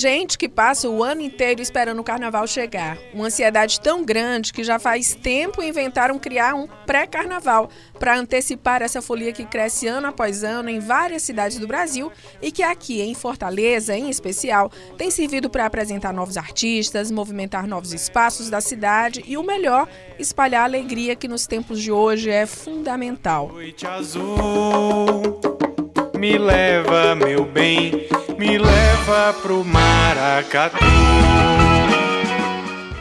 [0.00, 2.96] gente que passa o ano inteiro esperando o carnaval chegar.
[3.12, 9.02] Uma ansiedade tão grande que já faz tempo inventaram criar um pré-carnaval para antecipar essa
[9.02, 12.10] folia que cresce ano após ano em várias cidades do Brasil
[12.40, 17.92] e que aqui em Fortaleza, em especial, tem servido para apresentar novos artistas, movimentar novos
[17.92, 19.86] espaços da cidade e o melhor,
[20.18, 23.48] espalhar a alegria que nos tempos de hoje é fundamental.
[23.48, 25.38] Noite azul,
[26.20, 28.06] me leva, meu bem,
[28.36, 30.76] me leva pro Maracatu.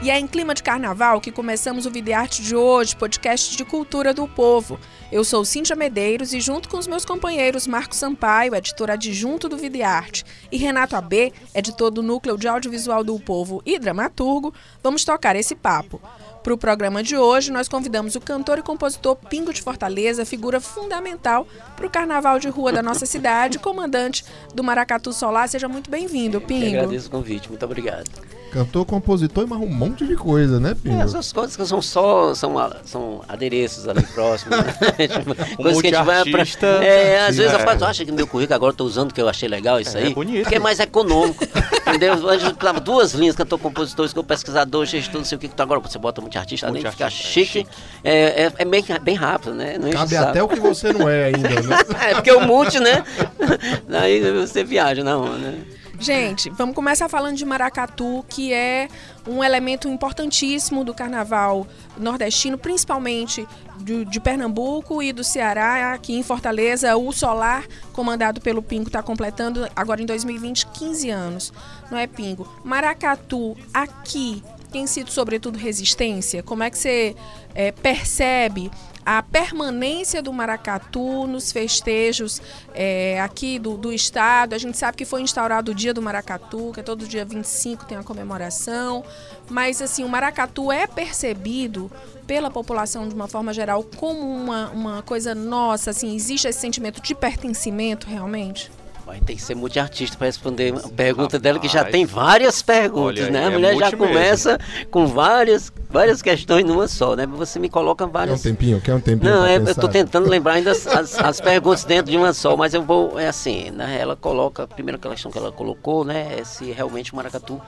[0.01, 4.13] E é em clima de carnaval que começamos o Videarte de hoje, podcast de cultura
[4.13, 4.79] do povo.
[5.11, 9.57] Eu sou Cíntia Medeiros e junto com os meus companheiros Marcos Sampaio, editor adjunto do
[9.57, 15.35] Videarte, e Renato AB, editor do Núcleo de Audiovisual do Povo e dramaturgo, vamos tocar
[15.35, 16.01] esse papo.
[16.43, 20.61] Para o programa de hoje, nós convidamos o cantor e compositor Pingo de Fortaleza, figura
[20.61, 24.23] fundamental para o carnaval de rua da nossa cidade, comandante
[24.53, 25.49] do Maracatu Solar.
[25.49, 26.65] Seja muito bem-vindo, Pingo.
[26.65, 28.09] Eu agradeço o convite, muito obrigado.
[28.51, 30.95] Cantor, compositor e mais um monte de coisa, né, Pingo?
[30.95, 34.57] É, essas coisas que são só são, são adereços ali próximos.
[34.57, 34.73] Né?
[35.07, 36.43] tipo, coisas que a gente vai pra,
[36.83, 37.55] É, às vezes é.
[37.55, 39.97] eu faço, acha que meu currículo agora eu tô usando que eu achei legal isso
[39.97, 40.11] é, aí.
[40.11, 40.43] É bonito.
[40.43, 41.45] Porque é mais econômico.
[41.89, 42.29] Entendeu?
[42.29, 45.47] A gente precisava duas linhas, cantor, compositor, que eu pesquisador, gestor, não sei o que.
[45.47, 47.67] Então agora você bota multi-artista, além de ficar chique, chique.
[48.03, 49.77] É, é, é, bem, bem rápido, né?
[49.77, 51.77] Não Cabe até o que você não é ainda, né?
[52.09, 53.03] é, porque o multi, né?
[53.91, 55.59] Aí você viaja na onda, né?
[55.99, 58.87] Gente, vamos começar falando de maracatu, que é
[59.27, 63.45] um elemento importantíssimo do carnaval nordestino, principalmente
[63.81, 65.91] de, de Pernambuco e do Ceará.
[65.93, 71.53] Aqui em Fortaleza, o Solar, comandado pelo Pingo, está completando agora em 2020 15 anos.
[71.91, 72.47] Não é, Pingo?
[72.63, 74.41] Maracatu, aqui,
[74.71, 76.41] tem sido sobretudo resistência?
[76.41, 77.13] Como é que você
[77.53, 78.71] é, percebe
[79.05, 82.41] a permanência do maracatu nos festejos
[82.73, 84.53] é, aqui do, do estado.
[84.53, 87.85] A gente sabe que foi instaurado o dia do maracatu, que é todo dia 25
[87.85, 89.03] tem a comemoração,
[89.49, 91.91] mas assim, o maracatu é percebido
[92.27, 97.01] pela população de uma forma geral como uma, uma coisa nossa, assim, existe esse sentimento
[97.01, 98.71] de pertencimento realmente?
[99.09, 102.61] Vai ter que ser multiartista para responder a pergunta Rapaz, dela, que já tem várias
[102.61, 103.45] perguntas, olha, né?
[103.45, 104.87] A é mulher já começa mesmo.
[104.91, 107.25] com várias, várias questões numa só, né?
[107.25, 108.39] Você me coloca várias.
[108.43, 108.81] Quer um tempinho?
[108.81, 109.33] Quer um tempinho?
[109.33, 112.55] Não, é, eu estou tentando lembrar ainda as, as, as, perguntas dentro de uma só,
[112.55, 113.19] mas eu vou.
[113.19, 113.97] É assim, né?
[113.99, 116.37] Ela coloca, a primeira questão que ela colocou, né?
[116.37, 117.59] É se realmente o maracatu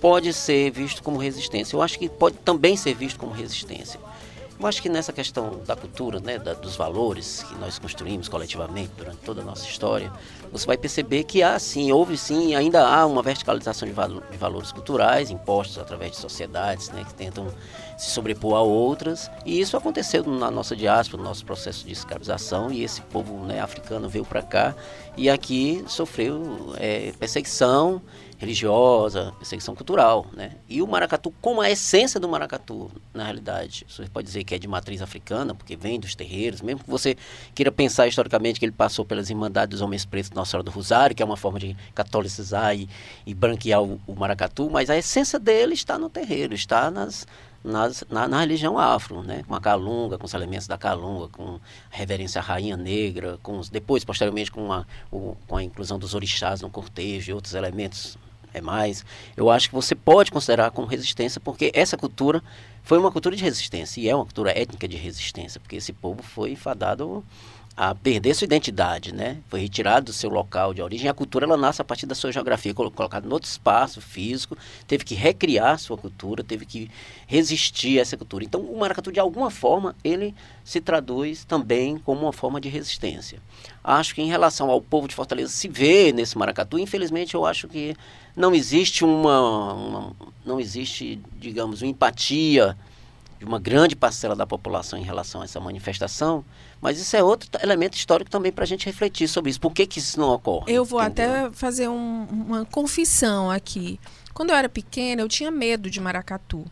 [0.00, 1.76] pode ser visto como resistência.
[1.76, 4.00] Eu acho que pode também ser visto como resistência.
[4.58, 8.90] Eu acho que nessa questão da cultura, né, da, dos valores que nós construímos coletivamente
[8.96, 10.10] durante toda a nossa história,
[10.50, 14.36] você vai perceber que há sim, houve sim, ainda há uma verticalização de, valo, de
[14.36, 17.46] valores culturais impostos através de sociedades né, que tentam
[17.96, 19.30] se sobrepor a outras.
[19.44, 23.60] E isso aconteceu na nossa diáspora, no nosso processo de escravização, e esse povo né,
[23.60, 24.74] africano veio para cá
[25.16, 28.02] e aqui sofreu é, perseguição
[28.38, 30.52] religiosa, perseguição cultural, né?
[30.68, 34.58] E o maracatu, como a essência do maracatu, na realidade, você pode dizer que é
[34.58, 37.16] de matriz africana, porque vem dos terreiros, mesmo que você
[37.54, 41.16] queira pensar historicamente que ele passou pelas Irmandades dos Homens Pretos Nossa Senhora do Rosário,
[41.16, 42.86] que é uma forma de catolicizar e,
[43.26, 47.26] e branquear o, o maracatu, mas a essência dele está no terreiro, está nas,
[47.66, 49.42] nas, na, na, religião afro, né?
[49.46, 51.58] com a calunga, com os elementos da calunga, com a
[51.90, 56.14] reverência à rainha negra, com os, depois, posteriormente, com a, o, com a inclusão dos
[56.14, 58.16] orixás no cortejo e outros elementos
[58.54, 59.04] é mais.
[59.36, 62.42] Eu acho que você pode considerar como resistência, porque essa cultura
[62.82, 66.22] foi uma cultura de resistência, e é uma cultura étnica de resistência, porque esse povo
[66.22, 67.24] foi fadado
[67.76, 69.36] a perder sua identidade, né?
[69.48, 71.10] Foi retirado do seu local de origem.
[71.10, 74.56] A cultura ela nasce a partir da sua geografia, colocada em outro espaço físico,
[74.86, 76.90] teve que recriar sua cultura, teve que
[77.26, 78.44] resistir a essa cultura.
[78.44, 83.40] Então, o maracatu de alguma forma ele se traduz também como uma forma de resistência.
[83.84, 87.68] Acho que em relação ao povo de Fortaleza se vê nesse maracatu, infelizmente eu acho
[87.68, 87.94] que
[88.34, 90.12] não existe uma, uma
[90.46, 92.74] não existe, digamos, uma empatia
[93.38, 96.42] de uma grande parcela da população em relação a essa manifestação,
[96.80, 99.60] mas isso é outro elemento histórico também para a gente refletir sobre isso.
[99.60, 100.72] Por que, que isso não ocorre?
[100.72, 101.46] Eu vou entendeu?
[101.46, 103.98] até fazer um, uma confissão aqui.
[104.32, 106.64] Quando eu era pequena, eu tinha medo de maracatu.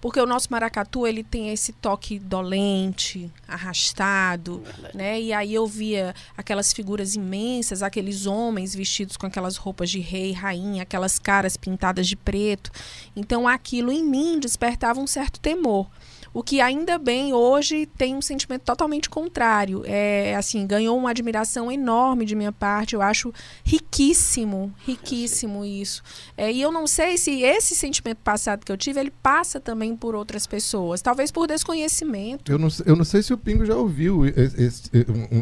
[0.00, 4.62] Porque o nosso maracatu, ele tem esse toque dolente, arrastado,
[4.94, 5.20] né?
[5.20, 10.32] E aí eu via aquelas figuras imensas, aqueles homens vestidos com aquelas roupas de rei,
[10.32, 12.70] rainha, aquelas caras pintadas de preto.
[13.14, 15.86] Então aquilo em mim despertava um certo temor.
[16.32, 19.82] O que ainda bem hoje tem um sentimento totalmente contrário.
[19.84, 22.94] É assim, ganhou uma admiração enorme de minha parte.
[22.94, 23.32] Eu acho
[23.64, 26.02] riquíssimo, riquíssimo isso.
[26.36, 29.96] É, e eu não sei se esse sentimento passado que eu tive, ele passa também
[29.96, 31.02] por outras pessoas.
[31.02, 32.52] Talvez por desconhecimento.
[32.52, 34.90] Eu não, eu não sei se o Pingo já ouviu esse, esse,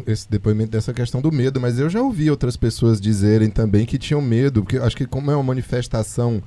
[0.07, 3.99] esse depoimento dessa questão do medo, mas eu já ouvi outras pessoas dizerem também que
[3.99, 6.41] tinham medo, porque acho que como é uma manifestação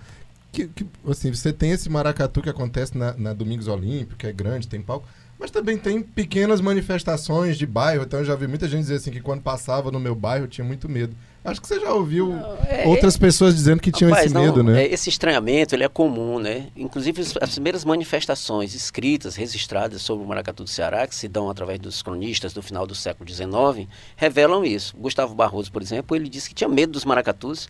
[0.52, 4.32] que, que, assim, você tem esse maracatu que acontece na, na Domingos Olímpico, que é
[4.32, 5.08] grande, tem palco,
[5.42, 8.04] mas também tem pequenas manifestações de bairro.
[8.04, 10.64] Então eu já vi muita gente dizer assim que quando passava no meu bairro tinha
[10.64, 11.16] muito medo.
[11.44, 14.34] Acho que você já ouviu não, é, outras é, pessoas dizendo que tinham rapaz, esse
[14.38, 14.84] medo, não, né?
[14.84, 16.68] É, esse estranhamento ele é comum, né?
[16.76, 21.80] Inclusive as primeiras manifestações escritas, registradas sobre o maracatu do Ceará, que se dão através
[21.80, 24.96] dos cronistas do final do século XIX, revelam isso.
[24.96, 27.68] Gustavo Barroso, por exemplo, ele disse que tinha medo dos maracatus,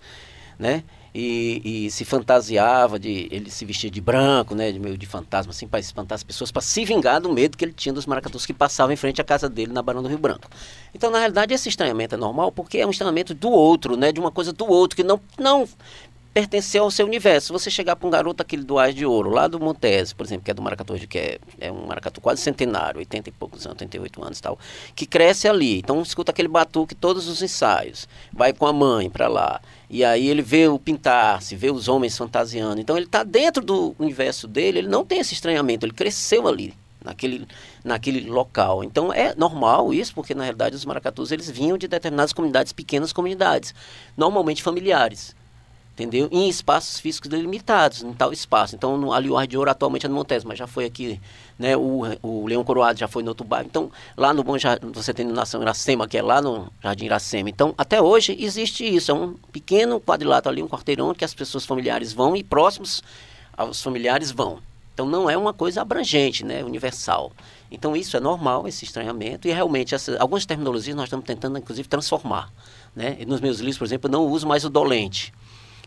[0.58, 0.84] né?
[1.14, 5.50] E, e, se fantasiava de ele se vestia de branco, né, de meio de fantasma
[5.50, 8.46] assim, para espantar as pessoas, para se vingar do medo que ele tinha dos maracatus
[8.46, 10.48] que passavam em frente à casa dele na Barão do Rio Branco.
[10.94, 14.20] Então, na realidade, esse estranhamento é normal porque é um estranhamento do outro, né, de
[14.20, 15.68] uma coisa do outro que não não
[16.32, 17.48] pertencer ao seu universo.
[17.48, 20.24] Se você chegar para um garoto aquele do Ás de Ouro, lá do Montese, por
[20.24, 23.66] exemplo, que é do Maracatu, que é, é um maracatu quase centenário, 80 e poucos
[23.66, 24.58] anos, 88 anos e tal,
[24.94, 25.78] que cresce ali.
[25.78, 29.60] Então escuta aquele batuque todos os ensaios, vai com a mãe para lá.
[29.90, 32.80] E aí ele vê o pintar-se, vê os homens fantasiando.
[32.80, 36.74] Então ele está dentro do universo dele, ele não tem esse estranhamento, ele cresceu ali.
[37.04, 37.48] Naquele,
[37.82, 38.84] naquele local.
[38.84, 43.12] Então é normal isso, porque na realidade os maracatus eles vinham de determinadas comunidades, pequenas
[43.12, 43.74] comunidades,
[44.16, 45.34] normalmente familiares
[45.92, 46.28] entendeu?
[46.32, 48.74] Em espaços físicos delimitados, em tal espaço.
[48.74, 51.20] Então, no, ali o Ar de Ouro atualmente é no Montes, mas já foi aqui,
[51.58, 51.76] né?
[51.76, 53.66] O, o Leão Coroado já foi no outro bairro.
[53.66, 57.50] Então, lá no Bom Jardim, você tem Nação Iracema, que é lá no Jardim Iracema.
[57.50, 61.66] Então, até hoje existe isso, é um pequeno quadrilátero ali, um quarteirão que as pessoas
[61.66, 63.02] familiares vão e próximos
[63.56, 64.60] aos familiares vão.
[64.94, 66.64] Então, não é uma coisa abrangente, né?
[66.64, 67.32] Universal.
[67.70, 71.88] Então, isso é normal, esse estranhamento, e realmente essa, algumas terminologias nós estamos tentando, inclusive,
[71.88, 72.50] transformar.
[72.94, 73.16] Né?
[73.26, 75.32] Nos meus livros, por exemplo, eu não uso mais o dolente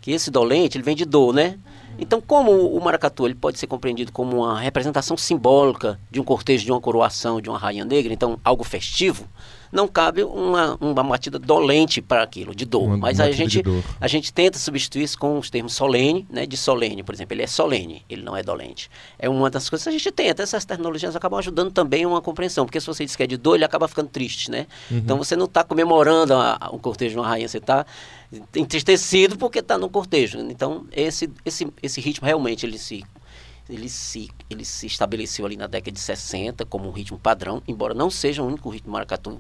[0.06, 1.58] que esse dolente ele vem de dor, né?
[1.98, 6.64] Então, como o maracatu ele pode ser compreendido como uma representação simbólica de um cortejo,
[6.64, 9.28] de uma coroação, de uma rainha negra, então algo festivo,
[9.72, 12.84] não cabe uma, uma batida dolente para aquilo, de dor.
[12.84, 13.64] Uma Mas a gente,
[14.00, 17.34] a gente tenta substituir isso com os termos solene, né, de solene, por exemplo.
[17.34, 18.90] Ele é solene, ele não é dolente.
[19.18, 20.44] É uma das coisas que a gente tenta.
[20.44, 23.56] Essas tecnologias acabam ajudando também uma compreensão, porque se você diz que é de dor,
[23.56, 24.68] ele acaba ficando triste, né?
[24.90, 24.98] Uhum.
[24.98, 27.86] Então você não está comemorando a, a, o cortejo de uma rainha, você está
[28.56, 30.40] entristecido porque está no cortejo.
[30.40, 33.04] Então esse, esse, esse ritmo realmente ele se
[33.70, 37.94] ele se, ele se estabeleceu ali na década de 60 como um ritmo padrão, embora
[37.94, 39.40] não seja o único ritmo maracatu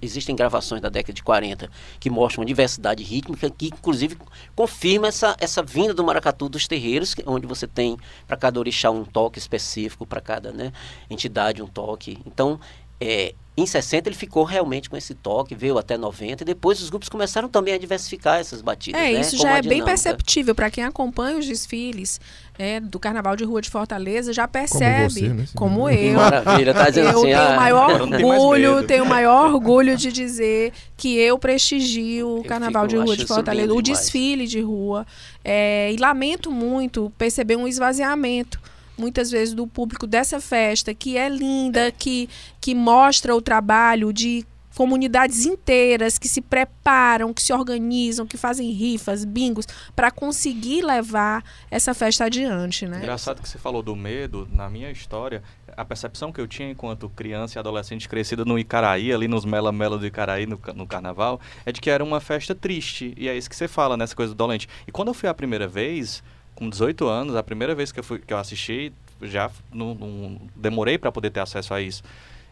[0.00, 4.16] existem gravações da década de 40 que mostram uma diversidade rítmica que inclusive
[4.54, 9.04] confirma essa, essa vinda do maracatu dos terreiros, onde você tem para cada orixá um
[9.04, 10.72] toque específico, para cada né,
[11.10, 12.18] entidade um toque.
[12.24, 12.58] Então,
[13.00, 16.90] é, em 60 ele ficou realmente com esse toque, veio até 90 e depois os
[16.90, 19.00] grupos começaram também a diversificar essas batidas.
[19.00, 19.20] É, né?
[19.20, 22.20] isso já é bem perceptível para quem acompanha os desfiles
[22.58, 25.46] é, do Carnaval de Rua de Fortaleza, já percebe, como, você, né?
[25.54, 26.14] como eu.
[26.16, 30.72] Maravilha, tá dizendo eu assim, tenho ah, maior orgulho, tenho o maior orgulho de dizer
[30.96, 35.06] que eu prestigio o Carnaval de Rua de Fortaleza, o desfile de rua,
[35.44, 38.60] é, e lamento muito perceber um esvaziamento
[38.96, 42.28] muitas vezes do público dessa festa, que é linda, que,
[42.60, 48.70] que mostra o trabalho de comunidades inteiras que se preparam, que se organizam, que fazem
[48.70, 52.98] rifas, bingos, para conseguir levar essa festa adiante, né?
[52.98, 55.42] Engraçado que você falou do medo, na minha história,
[55.76, 59.70] a percepção que eu tinha enquanto criança e adolescente crescida no Icaraí, ali nos Mela
[59.70, 63.36] Mela do Icaraí, no, no carnaval, é de que era uma festa triste, e é
[63.36, 64.68] isso que você fala, nessa coisa do dolente.
[64.86, 66.22] E quando eu fui a primeira vez,
[66.54, 68.92] com 18 anos, a primeira vez que eu, fui, que eu assisti,
[69.22, 72.02] já não, não demorei para poder ter acesso a isso.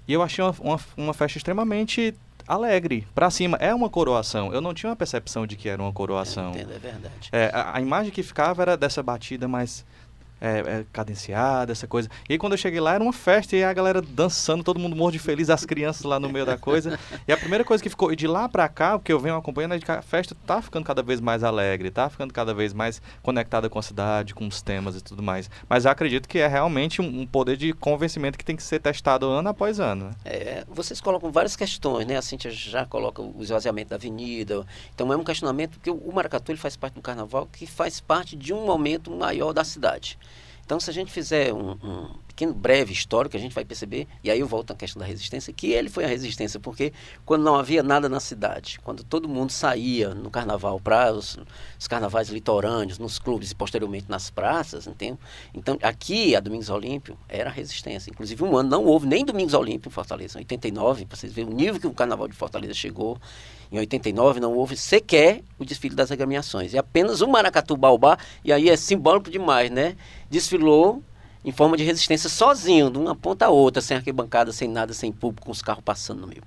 [0.07, 2.15] E eu achei uma, uma, uma festa extremamente
[2.47, 3.57] alegre, para cima.
[3.59, 4.53] É uma coroação.
[4.53, 6.51] Eu não tinha uma percepção de que era uma coroação.
[6.51, 7.29] Entendo, é verdade.
[7.31, 9.85] É, a, a, imagem que ficava era dessa batida mais
[10.43, 12.09] é, é, cadenciada, essa coisa.
[12.29, 14.97] E aí quando eu cheguei lá era uma festa e a galera dançando, todo mundo
[14.97, 16.99] morto de feliz, as crianças lá no meio da coisa.
[17.29, 19.37] E a primeira coisa que ficou, e de lá pra cá, o que eu venho
[19.37, 22.73] acompanhando é que a festa tá ficando cada vez mais alegre, tá ficando cada vez
[22.73, 25.49] mais conectada com a cidade, com os temas e tudo mais.
[25.69, 28.81] Mas eu acredito que é realmente um, um poder de convencimento que tem que ser
[28.81, 30.07] testado ano após ano.
[30.07, 30.15] Né?
[30.25, 32.17] É, vocês colocam várias questões, né?
[32.17, 34.67] A Cintia já coloca o esvaziamento da avenida.
[34.93, 38.35] Então é um questionamento, porque o maracatu ele faz parte do carnaval que faz parte
[38.35, 40.19] de um momento maior da cidade.
[40.65, 44.31] Então, se a gente fizer um, um pequeno breve histórico, a gente vai perceber, e
[44.31, 46.93] aí eu volto à questão da resistência, que ele foi a resistência, porque
[47.27, 51.39] quando não havia nada na cidade, quando todo mundo saía no carnaval para os,
[51.79, 55.19] os carnavais litorâneos, nos clubes e posteriormente nas praças, entende?
[55.53, 58.11] Então, aqui, a Domingos Olímpio era a resistência.
[58.11, 61.53] Inclusive, um ano não houve nem Domingos Olímpio em Fortaleza, em 89, para vocês verem
[61.53, 63.19] o nível que o carnaval de Fortaleza chegou.
[63.73, 66.75] Em 89 não houve sequer o desfile das agremiações.
[66.75, 69.97] E apenas o Maracatu Baubá, e aí é simbólico demais, né?
[70.29, 71.03] Desfilou
[71.45, 75.11] em forma de resistência sozinho, de uma ponta a outra, sem arquibancada, sem nada, sem
[75.11, 76.43] público, com os carros passando no meio.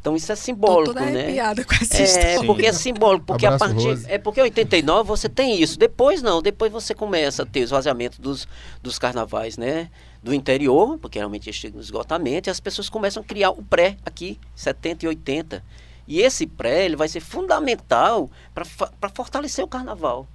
[0.00, 1.34] Então isso é simbólico, Tô toda né?
[1.64, 2.44] com essa É, história.
[2.46, 4.06] porque é simbólico, porque a Abraço, partir Rose.
[4.08, 5.78] é porque em 89 você tem isso.
[5.78, 8.46] Depois não, depois você começa a ter esvaziamento dos,
[8.82, 9.88] dos carnavais, né?
[10.22, 13.96] Do interior, porque realmente chega no esgotamento, e as pessoas começam a criar o pré
[14.04, 15.64] aqui, 70 e 80.
[16.06, 20.26] E esse pré, ele vai ser fundamental para fortalecer o carnaval.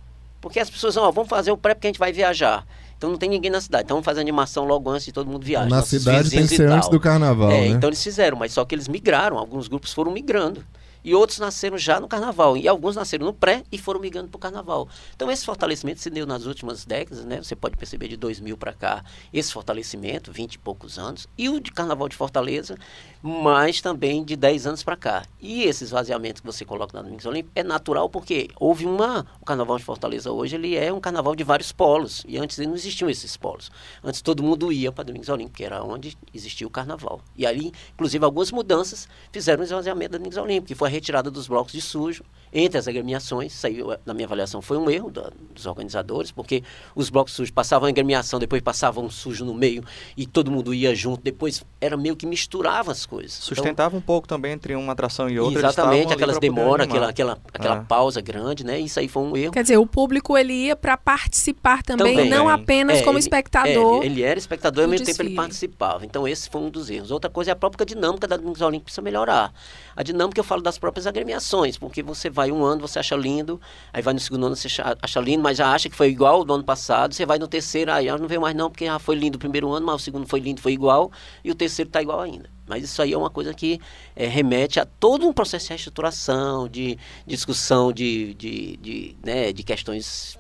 [0.41, 2.65] Porque as pessoas vão, ó, vamos fazer o pré porque a gente vai viajar.
[2.97, 3.83] Então não tem ninguém na cidade.
[3.85, 5.69] Então vamos fazer animação logo antes de todo mundo viajar.
[5.69, 7.67] Na cidade tem que ser antes do carnaval, É, né?
[7.67, 9.37] então eles fizeram, mas só que eles migraram.
[9.37, 10.63] Alguns grupos foram migrando.
[11.03, 12.55] E outros nasceram já no carnaval.
[12.55, 14.87] E alguns nasceram no pré e foram migrando para o carnaval.
[15.15, 17.41] Então esse fortalecimento se deu nas últimas décadas, né?
[17.41, 19.03] Você pode perceber de 2000 para cá,
[19.33, 21.27] esse fortalecimento, 20 e poucos anos.
[21.37, 22.77] E o de carnaval de Fortaleza,
[23.21, 25.25] mas também de 10 anos para cá.
[25.39, 29.25] E esse esvaziamento que você coloca na Domingos Olímpico é natural porque houve uma...
[29.39, 32.23] O carnaval de Fortaleza hoje, ele é um carnaval de vários polos.
[32.27, 33.71] E antes não existiam esses polos.
[34.03, 37.21] Antes todo mundo ia para Domingos Olímpico, que era onde existia o carnaval.
[37.35, 41.47] E ali, inclusive, algumas mudanças fizeram o esvaziamento da Domingos Olímpico, que foi retirada dos
[41.47, 43.53] blocos de sujo entre as agremiações.
[43.53, 46.61] Saiu, na minha avaliação, foi um erro da- dos organizadores, porque
[46.93, 49.83] os blocos sujos passavam a agremiação, depois passavam um sujo no meio
[50.17, 51.21] e todo mundo ia junto.
[51.23, 53.37] Depois era meio que misturava as coisas.
[53.37, 55.59] Então, Sustentava um pouco também entre uma atração e outra.
[55.59, 57.83] Exatamente, aquelas demoras, aquela, aquela, aquela É.
[57.83, 58.77] pausa grande, né?
[58.79, 59.53] Isso aí foi um erro.
[59.53, 62.29] Quer dizer, o público ele ia para participar também, Também.
[62.29, 64.03] não apenas É, como ele- espectador.
[64.03, 65.35] é, ele era espectador e ao mesmo tempo ele desfile.
[65.35, 66.05] participava.
[66.05, 67.11] Então esse foi um dos erros.
[67.11, 69.53] Outra coisa é a própria dinâmica da Olímpico precisa melhorar.
[69.95, 73.61] A dinâmica eu falo das próprias agremiações, porque você vai um ano, você acha lindo,
[73.93, 74.67] aí vai no segundo ano, você
[75.01, 77.47] acha, lindo, mas já acha que foi igual ao do ano passado, você vai no
[77.47, 79.95] terceiro, aí ah, não veio mais não, porque já foi lindo o primeiro ano, mas
[79.95, 81.11] o segundo foi lindo, foi igual,
[81.43, 82.49] e o terceiro está igual ainda.
[82.67, 83.79] Mas isso aí é uma coisa que
[84.15, 86.97] eh, remete a todo um processo de reestruturação, de
[87.27, 90.39] discussão de, de, de, né, de questões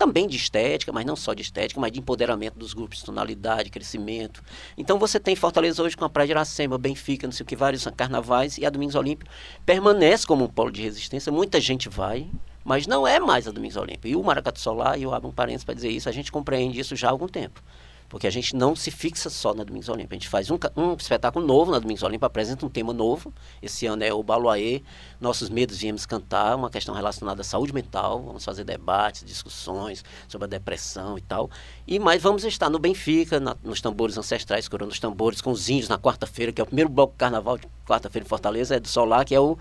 [0.00, 4.42] também de estética, mas não só de estética, mas de empoderamento dos grupos, tonalidade, crescimento.
[4.78, 7.54] Então você tem Fortaleza hoje com a Praia de Iracema, Benfica, não sei o que,
[7.54, 9.28] vários carnavais, e a Domingos Olímpio
[9.66, 11.30] permanece como um polo de resistência.
[11.30, 12.26] Muita gente vai,
[12.64, 14.10] mas não é mais a Domingos Olímpio.
[14.10, 16.80] E o Maracatu Solar, e eu abro um parênteses para dizer isso, a gente compreende
[16.80, 17.62] isso já há algum tempo.
[18.10, 20.08] Porque a gente não se fixa só na Domingos Olímpio.
[20.10, 23.32] A gente faz um, um espetáculo novo na Domingos Olímpio, apresenta um tema novo.
[23.62, 24.82] Esse ano é o Baluaê,
[25.20, 28.20] Nossos Medos Viemos Cantar, uma questão relacionada à saúde mental.
[28.20, 31.48] Vamos fazer debates, discussões sobre a depressão e tal.
[31.86, 35.68] E mais vamos estar no Benfica, na- nos tambores ancestrais, curando os tambores, com os
[35.70, 38.80] índios na quarta-feira, que é o primeiro bloco do carnaval de quarta-feira em Fortaleza, é
[38.80, 39.56] do Solar, que é o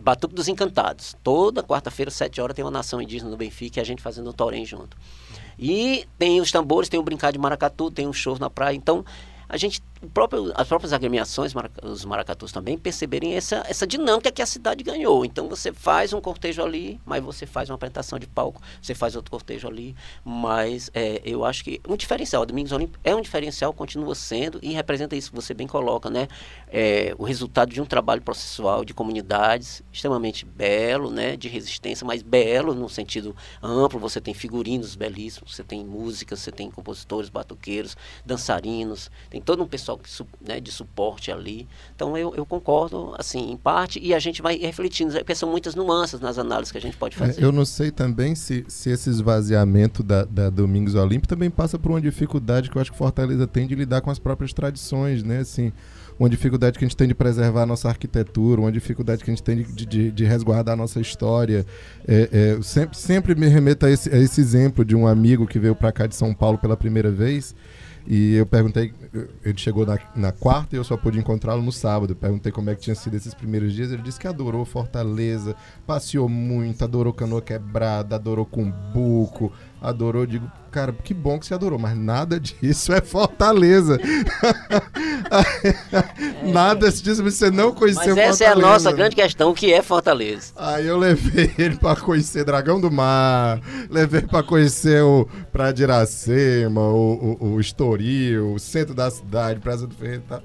[0.00, 1.14] Batuque dos Encantados.
[1.22, 4.32] Toda quarta-feira, sete horas, tem uma nação indígena no Benfica e a gente fazendo o
[4.32, 4.96] Torém junto.
[5.58, 8.74] E tem os tambores, tem o brincar de maracatu, tem um show na praia.
[8.74, 9.04] Então,
[9.48, 14.46] a gente, próprio, as próprias agremiações, os maracatus também, perceberem essa, essa dinâmica que a
[14.46, 15.24] cidade ganhou.
[15.24, 19.16] Então, você faz um cortejo ali, mas você faz uma apresentação de palco, você faz
[19.16, 19.94] outro cortejo ali.
[20.24, 24.58] Mas é, eu acho que um diferencial, o Domingos Olímpico é um diferencial, continua sendo,
[24.62, 26.28] e representa isso que você bem coloca, né?
[26.68, 31.36] É, o resultado de um trabalho processual de comunidades extremamente belo, né?
[31.36, 33.98] De resistência, mas belo no sentido amplo.
[34.00, 39.66] Você tem figurinos belíssimos, você tem músicas, você tem compositores, batuqueiros, dançarinos, tem todo um
[39.66, 41.66] pessoal que, su- né, de suporte ali.
[41.94, 45.74] Então eu, eu concordo, assim, em parte, e a gente vai refletindo, porque são muitas
[45.74, 47.42] nuances nas análises que a gente pode É, fazer.
[47.42, 51.90] eu não sei também se, se esse esvaziamento da, da Domingos Olímpio também passa por
[51.90, 55.38] uma dificuldade que eu acho que Fortaleza tem de lidar com as próprias tradições, né?
[55.38, 55.72] Assim,
[56.18, 59.34] uma dificuldade que a gente tem de preservar a nossa arquitetura, uma dificuldade que a
[59.34, 61.66] gente tem de, de, de resguardar a nossa história.
[62.06, 65.58] É, é, sempre, sempre me remeto a esse, a esse exemplo de um amigo que
[65.58, 67.54] veio para cá de São Paulo pela primeira vez.
[68.06, 68.92] E eu perguntei,
[69.44, 72.12] ele chegou na, na quarta e eu só pude encontrá-lo no sábado.
[72.12, 73.92] Eu perguntei como é que tinha sido esses primeiros dias.
[73.92, 75.54] Ele disse que adorou Fortaleza,
[75.86, 80.24] passeou muito, adorou canoa quebrada, adorou cumbuco, adorou.
[80.24, 83.98] Digo, cara, que bom que você adorou, mas nada disso é Fortaleza.
[86.44, 88.84] nada disso você não conheceu Mas essa é a Fortaleza.
[88.84, 90.52] nossa grande questão, o que é Fortaleza?
[90.56, 93.60] Aí eu levei ele pra conhecer Dragão do Mar,
[93.90, 99.60] levei pra conhecer o Praia de Iracema, o, o, o Estoril, o centro da cidade,
[99.60, 100.42] Praça do Ferreira e tal.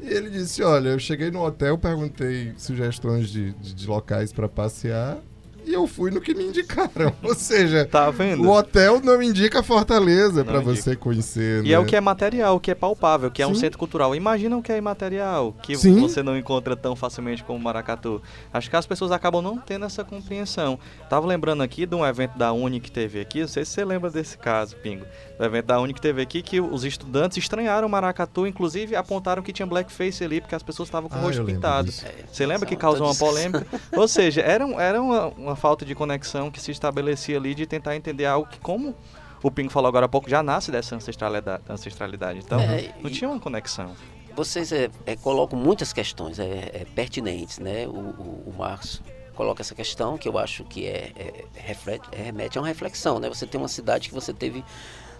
[0.00, 4.48] E ele disse, olha, eu cheguei no hotel, perguntei sugestões de, de, de locais pra
[4.48, 5.18] passear,
[5.68, 7.12] e eu fui no que me indicaram.
[7.22, 8.42] Ou seja, Tá vendo?
[8.44, 10.60] o hotel não indica Fortaleza indica.
[10.60, 11.64] você conhecer.
[11.64, 11.78] E é né?
[11.78, 13.60] o que é material, o que é palpável, que é um Sim.
[13.60, 14.14] centro cultural.
[14.14, 16.00] Imagina o que é imaterial, que Sim.
[16.00, 18.22] você não encontra tão facilmente como Maracatu.
[18.52, 20.78] Acho que as pessoas acabam não tendo essa compreensão.
[21.10, 23.84] Tava lembrando aqui de um evento da Uni que teve aqui, não sei se você
[23.84, 25.04] lembra desse caso, Pingo.
[25.38, 29.52] Do evento da Uni que teve aqui, que os estudantes estranharam Maracatu, inclusive apontaram que
[29.52, 31.86] tinha blackface ali, porque as pessoas estavam com o Ah, rosto pintado.
[31.88, 32.04] disso.
[32.32, 33.66] Você lembra que causou uma polêmica?
[33.96, 37.66] Ou seja, era, um- era uma, uma falta de conexão que se estabelecia ali de
[37.66, 38.94] tentar entender algo que, como
[39.42, 41.62] o Pingo falou agora há pouco, já nasce dessa ancestralidade.
[41.68, 42.38] ancestralidade.
[42.40, 43.94] Então, É, não tinha uma conexão.
[44.34, 47.86] Vocês é, é, colocam muitas questões é, é, pertinentes, né?
[47.86, 49.02] O, o, o Marcos
[49.34, 53.18] coloca essa questão que eu acho que é, é, reflete, é, remete a uma reflexão,
[53.18, 53.28] né?
[53.28, 54.64] Você tem uma cidade que você teve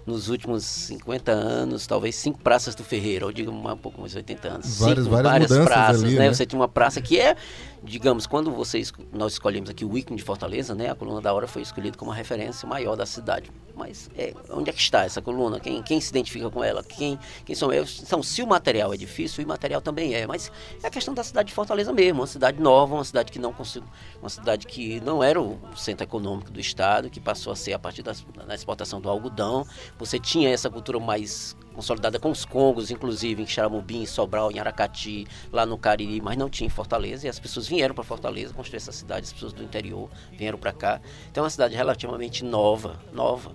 [0.08, 4.48] nos últimos 50 anos, talvez cinco praças do Ferreira, ou digo um pouco mais 80
[4.48, 4.78] anos.
[4.78, 6.18] Várias- cinco, várias várias praças, ali, né?
[6.28, 6.34] né?
[6.34, 7.36] Você tinha uma praça que é,
[7.82, 10.90] digamos, quando você, esco- nós escolhemos aqui o Weekend de Fortaleza, né?
[10.90, 13.50] A coluna da hora foi escolhida como a referência maior da cidade.
[13.76, 15.60] Mas é, onde é que está essa coluna?
[15.60, 16.82] Quem, quem se identifica com ela?
[16.82, 18.02] Quem, quem são eles?
[18.04, 20.26] Então, se o material é difícil, o imaterial também é.
[20.26, 20.50] Mas
[20.82, 23.52] é a questão da cidade de Fortaleza mesmo, uma cidade nova, uma cidade que não
[23.52, 23.88] conseguiu,
[24.20, 27.78] uma cidade que não era o centro econômico do estado, que passou a ser a
[27.78, 29.64] partir das, da exportação do algodão.
[29.98, 34.58] Você tinha essa cultura mais consolidada com os congos, inclusive em Xaramubim, em Sobral, em
[34.58, 37.26] Aracati, lá no Cariri, mas não tinha em Fortaleza.
[37.26, 40.72] E as pessoas vieram para Fortaleza construir essa cidade, as pessoas do interior vieram para
[40.72, 41.00] cá.
[41.30, 43.54] Então é uma cidade relativamente nova, nova.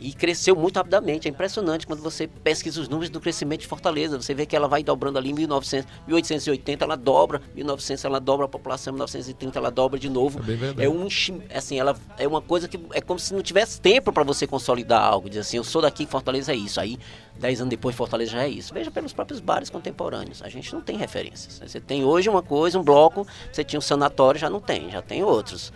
[0.00, 1.28] E cresceu muito rapidamente.
[1.28, 4.20] É impressionante quando você pesquisa os números do crescimento de Fortaleza.
[4.20, 8.46] Você vê que ela vai dobrando ali em 1900, 1880, ela dobra, 1900 ela dobra
[8.46, 10.40] a população, 1930 ela dobra de novo.
[10.78, 10.84] É.
[10.84, 11.06] É um
[11.54, 15.02] assim, ela é uma coisa que é como se não tivesse tempo para você consolidar
[15.02, 16.80] algo, dizer assim, eu sou daqui, Fortaleza é isso.
[16.80, 16.98] Aí,
[17.38, 18.72] dez anos depois, Fortaleza já é isso.
[18.72, 20.42] Veja pelos próprios bares contemporâneos.
[20.42, 21.60] A gente não tem referências.
[21.64, 25.02] Você tem hoje uma coisa, um bloco, você tinha um sanatório, já não tem, já
[25.02, 25.72] tem outros.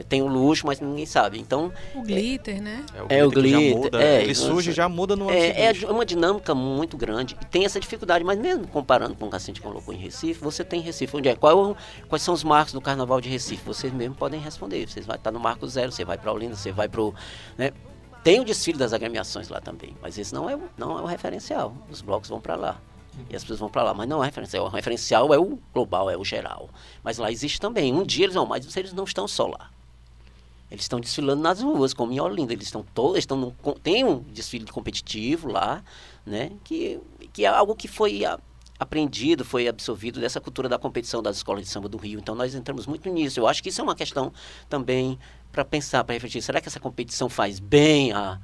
[0.00, 1.38] Você tem o luxo, mas ninguém sabe.
[1.38, 2.86] Então, O glitter, né?
[3.10, 5.36] É, o glitter que já glitter, muda, é, ele surge e já muda no ano
[5.36, 5.92] é, é seguinte.
[5.92, 9.38] uma dinâmica muito grande e tem essa dificuldade, mas mesmo comparando com o que a
[9.38, 11.14] gente colocou em Recife, você tem Recife.
[11.14, 11.36] Onde é?
[11.36, 11.76] Qual é o-
[12.08, 13.62] quais são os marcos do Carnaval de Recife?
[13.66, 14.88] Vocês mesmos podem responder.
[14.88, 17.14] Vocês vão estar no Marco Zero, você vai para Olinda, você vai para o...
[17.58, 17.70] Né?
[18.24, 21.06] Tem o desfile das agremiações lá também, mas esse não é, o- não é o
[21.06, 21.74] referencial.
[21.90, 22.80] Os blocos vão para lá.
[23.28, 24.64] E as pessoas vão para lá, mas não é o referencial.
[24.64, 26.70] O referencial é o global, é o geral.
[27.02, 27.92] Mas lá existe também.
[27.92, 29.68] Um dia eles vão, mas eles não estão só lá.
[30.70, 32.52] Eles estão desfilando nas ruas, como em Olinda.
[32.52, 35.82] Eles estão todos, estão tem um desfile competitivo lá,
[36.24, 36.52] né?
[36.62, 37.00] Que,
[37.32, 38.38] que é algo que foi a-
[38.78, 42.18] aprendido, foi absorvido dessa cultura da competição das escolas de samba do Rio.
[42.20, 43.40] Então nós entramos muito nisso.
[43.40, 44.32] Eu acho que isso é uma questão
[44.68, 45.18] também
[45.52, 46.40] para pensar, para refletir.
[46.40, 48.40] Será que essa competição faz bem a,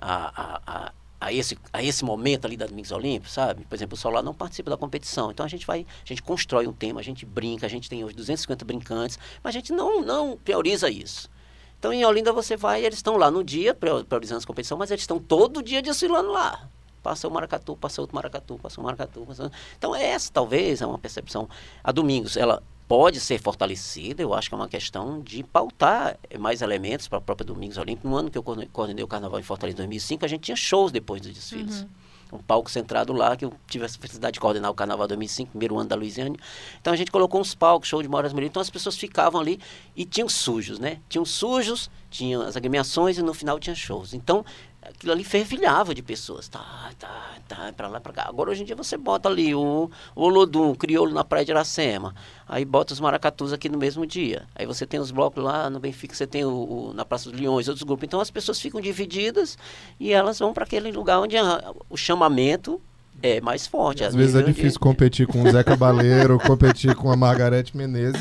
[0.00, 3.64] a, a, a, a esse, a esse momento ali da Domingos Olímpicos, sabe?
[3.64, 5.30] Por exemplo, o Solar não participa da competição.
[5.30, 8.04] Então a gente vai, a gente constrói um tema, a gente brinca, a gente tem
[8.04, 11.30] hoje 250 brincantes, mas a gente não, não prioriza isso.
[11.78, 14.90] Então em Olinda você vai, eles estão lá no dia, prior- priorizando a competição, mas
[14.90, 16.68] eles estão todo dia desfilando lá.
[17.02, 19.24] Passa o maracatu, passa outro maracatu, passa o maracatu.
[19.26, 19.50] Passa...
[19.78, 21.48] Então essa talvez é uma percepção.
[21.82, 26.62] A Domingos, ela pode ser fortalecida, eu acho que é uma questão de pautar mais
[26.62, 28.08] elementos para a própria Domingos Olímpico.
[28.08, 30.90] No ano que eu coordenei- o Carnaval em Fortaleza em 2005, a gente tinha shows
[30.90, 31.86] depois dos desfiles.
[32.32, 35.78] Um palco centrado lá, que eu tive a felicidade de coordenar o Carnaval 2005, primeiro
[35.78, 36.36] ano da Luiziane.
[36.80, 38.50] Então a gente colocou uns palcos, show de Moras Mulheres.
[38.50, 39.58] Então as pessoas ficavam ali
[39.96, 41.00] e tinham sujos, né?
[41.08, 44.12] Tinham sujos, tinham as agremiações e no final tinha shows.
[44.12, 44.44] Então
[44.88, 46.48] aquilo ali fervilhava de pessoas.
[46.48, 48.26] Tá, tá, tá, pra lá, pra cá.
[48.28, 51.50] Agora hoje em dia você bota ali o, o Olodum, o Crioulo na Praia de
[51.50, 52.14] Iracema.
[52.48, 54.42] Aí bota os maracatus aqui no mesmo dia.
[54.54, 57.38] Aí você tem os blocos lá no Benfica, você tem o, o- na Praça dos
[57.40, 58.04] Leões, outros grupos.
[58.04, 59.56] Então as pessoas ficam divididas
[60.00, 62.80] e elas vão para aquele lugar onde a- o chamamento
[63.22, 64.04] é mais forte.
[64.04, 67.76] Às vezes é nível de- difícil competir com o Zé Cabaleiro, competir com a Margarete
[67.76, 68.20] Menezes.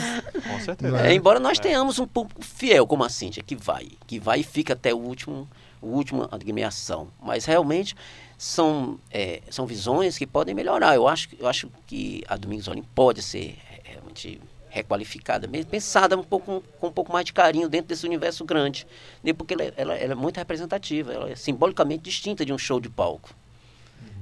[0.52, 0.98] Com certeza.
[1.08, 4.44] É, embora nós tenhamos um público fiel como a Cíntia, que vai, que vai e
[4.44, 5.48] fica até o último,
[5.82, 7.08] o último agremiação.
[7.22, 7.96] Mas realmente
[8.38, 10.96] são, é, são visões que podem melhorar.
[10.96, 16.24] Eu acho, eu acho que a Domingos Olim pode ser é, realmente requalificada, pensada um
[16.24, 18.86] pouco, com um pouco mais de carinho dentro desse universo grande.
[19.24, 22.58] né, Porque ela, é- ela- ela é muito representativa, ela é simbolicamente distinta de um
[22.58, 23.30] show de palco.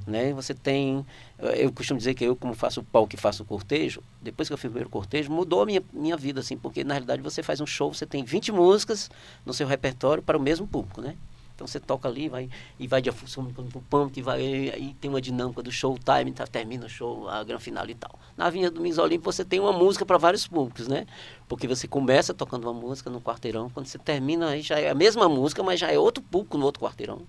[0.08, 0.32] Né?
[0.34, 1.04] Você tem,
[1.39, 4.48] eu- eu costumo dizer que eu como faço o palco e faço o cortejo, depois
[4.48, 7.24] que eu fiz o primeiro cortejo, mudou a minha, minha vida, assim, porque na realidade
[7.24, 9.10] você faz um show, você tem 20 músicas
[9.44, 11.15] no seu repertório para o mesmo público, né?
[11.56, 13.41] Então você toca ali, vai e vai de afuso
[13.72, 14.39] pro pão, que vai
[14.70, 17.96] aí tem uma dinâmica do show time, tá, termina o show, a grande final e
[17.96, 18.20] tal.
[18.36, 21.06] Na Avenida Domingos Olímpio você tem uma música para vários públicos, né?
[21.48, 24.96] Porque você começa tocando uma música no quarteirão, quando você termina aí já é a
[24.96, 27.22] mesma música, mas já é outro público no outro quarteirão.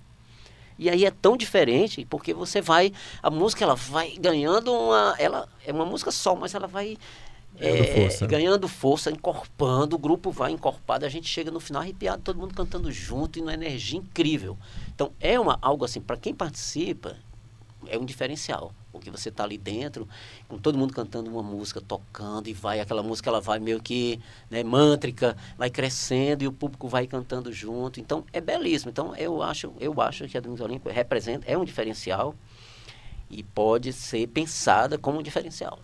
[0.79, 5.49] E aí é tão diferente, porque você vai, a música ela vai ganhando uma, ela
[5.65, 6.99] é uma música só, mas ela vai
[7.59, 8.27] é, Ganhando força.
[8.27, 12.55] ganhando força, encorpando, o grupo vai encorpado, a gente chega no final arrepiado, todo mundo
[12.55, 14.57] cantando junto e uma energia incrível.
[14.95, 17.16] Então é uma algo assim, para quem participa,
[17.87, 18.73] é um diferencial.
[18.92, 20.09] Porque você está ali dentro,
[20.49, 24.19] com todo mundo cantando uma música, tocando, e vai, aquela música ela vai meio que
[24.51, 28.01] né, mântrica, vai crescendo e o público vai cantando junto.
[28.01, 28.90] Então é belíssimo.
[28.90, 32.35] Então eu acho, eu acho que a Domingos Olímpico representa, é um diferencial
[33.31, 35.79] e pode ser pensada como um diferencial.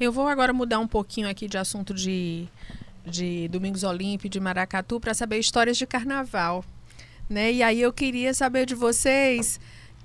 [0.00, 2.46] Eu vou agora mudar um pouquinho aqui de assunto de,
[3.04, 6.64] de Domingos Olímpio, de Maracatu, para saber histórias de carnaval.
[7.28, 7.52] Né?
[7.52, 9.58] E aí eu queria saber de vocês.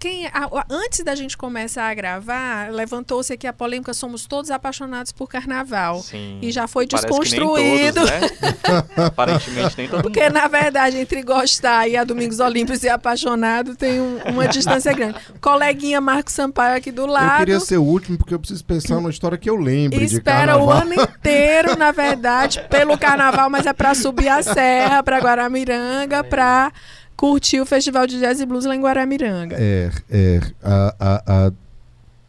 [0.03, 4.51] Quem, a- a- antes da gente começar a gravar, levantou-se aqui a polêmica, somos todos
[4.51, 6.01] apaixonados por carnaval.
[6.01, 6.39] Sim.
[6.41, 8.01] E já foi Parece que nem desconstruído.
[8.01, 8.83] todos, né?
[9.07, 10.33] Aparentemente nem todo Porque, mundo.
[10.33, 15.15] na verdade, entre gostar e a Domingos Olímpio ser apaixonado, tem um- uma distância grande.
[15.39, 17.39] Coleguinha Marcos Sampaio aqui do Eu lado.
[17.39, 20.57] queria ser o último porque eu preciso pensar numa história que eu lembre de Espera
[20.57, 26.25] o ano inteiro, na verdade, pelo carnaval, mas é pra subir a serra, pra Guaramiranga,
[26.25, 26.73] pra
[27.15, 29.55] curtir o Festival de Jazz e Blues lá em Guaramiranga.
[29.59, 30.39] É, é.
[30.63, 31.51] A, a, a-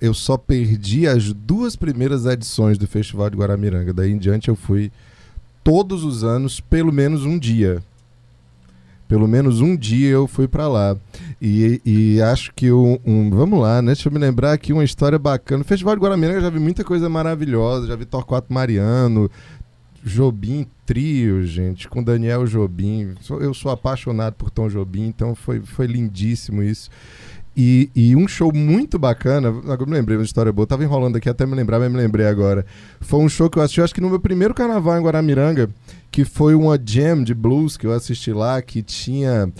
[0.00, 3.92] eu só perdi as duas primeiras edições do Festival de Guaramiranga.
[3.92, 4.92] Daí em diante eu fui
[5.62, 7.82] todos os anos, pelo menos um dia.
[9.08, 10.96] Pelo menos um dia eu fui pra lá.
[11.40, 13.92] E, e acho que um, um- Vamos lá, né?
[13.94, 15.58] Deixa eu me lembrar aqui uma história bacana.
[15.58, 17.86] No Festival de Guaramiranga eu já vi muita coisa maravilhosa.
[17.86, 19.30] Já vi Torquato Mariano,
[20.04, 23.14] Jobim Trio, gente, com Daniel Jobim.
[23.40, 26.90] Eu sou apaixonado por Tom Jobim, então foi, foi lindíssimo isso.
[27.56, 31.28] E, e um show muito bacana, agora me lembrei uma história boa, tava enrolando aqui
[31.28, 32.66] até me lembrar, mas me lembrei agora.
[33.00, 35.70] Foi um show que eu assisti, acho que no meu primeiro carnaval em Guaramiranga,
[36.10, 39.50] que foi uma jam de blues que eu assisti lá, que tinha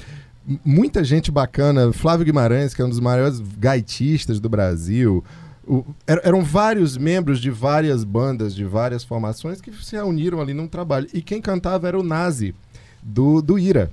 [0.65, 5.25] muita gente bacana, Flávio Guimarães, que é um dos maiores gaitistas do Brasil.
[5.67, 10.53] O- er- eram vários membros de várias bandas, de várias formações, que se reuniram ali
[10.55, 11.09] num trabalho.
[11.13, 12.55] E quem cantava era o Nazi,
[13.03, 13.91] do, do Ira.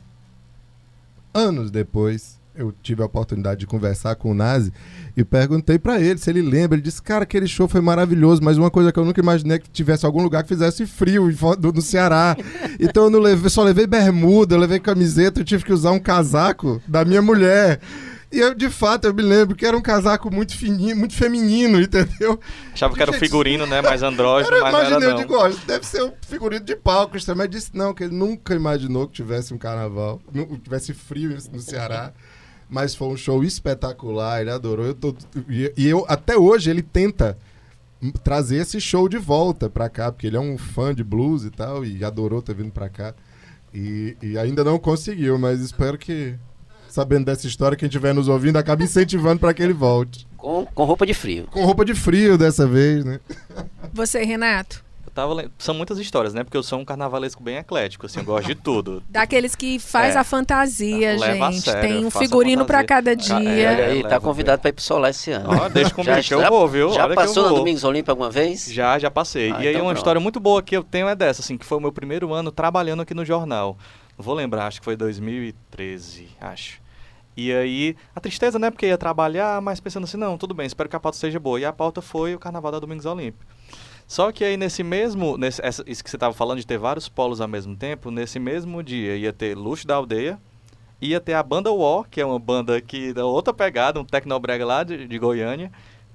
[1.33, 4.73] Anos depois, eu tive a oportunidade de conversar com o Nazi
[5.15, 6.75] e perguntei pra ele se ele lembra.
[6.75, 9.59] Ele disse: Cara, aquele show foi maravilhoso, mas uma coisa que eu nunca imaginei é
[9.59, 11.29] que tivesse algum lugar que fizesse frio
[11.73, 12.35] no Ceará.
[12.79, 16.81] Então eu levei, só levei bermuda, eu levei camiseta, eu tive que usar um casaco
[16.87, 17.79] da minha mulher.
[18.31, 21.81] E eu, de fato, eu me lembro que era um casaco muito fininho, muito feminino,
[21.81, 22.39] entendeu?
[22.73, 23.81] Achava que era Gente, figurino, né?
[23.81, 25.49] Mais andrógeno, mas não era imaginei, eu não.
[25.49, 29.13] digo, deve ser um figurino de palco, mas disse não, que ele nunca imaginou que
[29.13, 32.13] tivesse um carnaval, nu- tivesse frio no Ceará.
[32.69, 34.85] Mas foi um show espetacular, ele adorou.
[34.85, 35.13] Eu tô,
[35.49, 37.37] e, eu, até hoje, ele tenta
[38.23, 41.49] trazer esse show de volta pra cá, porque ele é um fã de blues e
[41.49, 43.13] tal, e adorou ter vindo pra cá.
[43.73, 46.35] E, e ainda não conseguiu, mas espero que,
[46.93, 50.27] sabendo dessa história, quem estiver nos ouvindo acabe incentivando pra que ele volte.
[50.37, 51.47] Com, com roupa de frio.
[51.51, 53.19] Com roupa de frio dessa vez, né?
[53.93, 54.83] Você, Renato?
[55.05, 56.43] Eu tava São muitas histórias, né?
[56.43, 59.03] Porque eu sou um carnavalesco bem eclético, assim, eu gosto de tudo.
[59.09, 60.19] Daqueles que faz É.
[60.19, 61.63] a fantasia, Leva a gente.
[61.65, 62.87] sério, Tem um figurino pra fantasia.
[62.87, 63.49] cada Ca- dia.
[63.61, 65.49] é, Olha aí, tá convidado para ir pro Solar esse ano.
[65.49, 66.93] Ó, deixa comigo que eu vou, viu?
[66.93, 67.49] Já Olha passou na.
[67.49, 68.71] Domingos Olímpio alguma vez?
[68.71, 69.51] Já, já passei.
[69.51, 69.97] Ah, e aí então uma pronto.
[69.97, 72.49] história muito boa que eu tenho é dessa, assim, que foi o meu primeiro ano
[72.51, 73.77] trabalhando aqui no jornal.
[74.17, 76.80] Não vou lembrar, acho que foi 2013, acho.
[77.47, 78.69] E aí, a tristeza, né?
[78.69, 81.59] Porque ia trabalhar, mas pensando assim, não, tudo bem, espero que a pauta seja boa.
[81.59, 83.47] E a pauta foi o Carnaval da Domingos Olímpio.
[84.07, 87.07] Só que aí nesse mesmo, nesse, essa- isso que você estava falando de ter vários
[87.07, 90.37] polos ao mesmo tempo, nesse mesmo dia ia ter Luxo da Aldeia,
[91.01, 94.65] ia ter a banda War, que é uma banda que dá outra pegada, um tecnobrega
[94.65, 95.71] lá de, de Goiânia,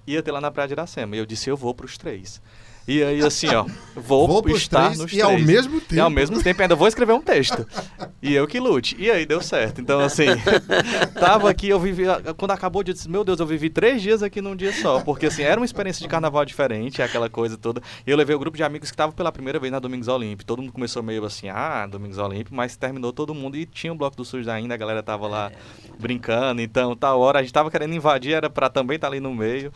[0.06, 1.16] ia ter lá na Praia de Iracema.
[1.16, 2.40] E eu disse, eu vou pros três.
[2.88, 3.64] E aí, assim, ó,
[3.96, 5.24] vou, Vou estar três nos e três.
[5.24, 6.10] ao mesmo E ao tempo.
[6.10, 7.66] mesmo tempo ainda vou escrever um texto.
[8.22, 8.94] E eu que lute.
[8.98, 9.80] E aí deu certo.
[9.80, 10.26] Então, assim,
[11.18, 12.04] tava aqui, eu vivi.
[12.36, 14.72] Quando acabou o dia, eu disse, meu Deus, eu vivi três dias aqui num dia
[14.72, 15.00] só.
[15.00, 17.80] Porque, assim, era uma experiência de carnaval diferente, aquela coisa toda.
[18.06, 20.46] E eu levei o grupo de amigos que estavam pela primeira vez na Domingos Olímpio.
[20.46, 23.56] Todo mundo começou meio assim, ah, Domingos Olímpio, mas terminou todo mundo.
[23.56, 25.50] E tinha o Bloco do SUS ainda, a galera tava lá
[25.98, 26.60] brincando.
[26.62, 29.72] Então, tal hora, a gente tava querendo invadir, era pra também estar ali no meio.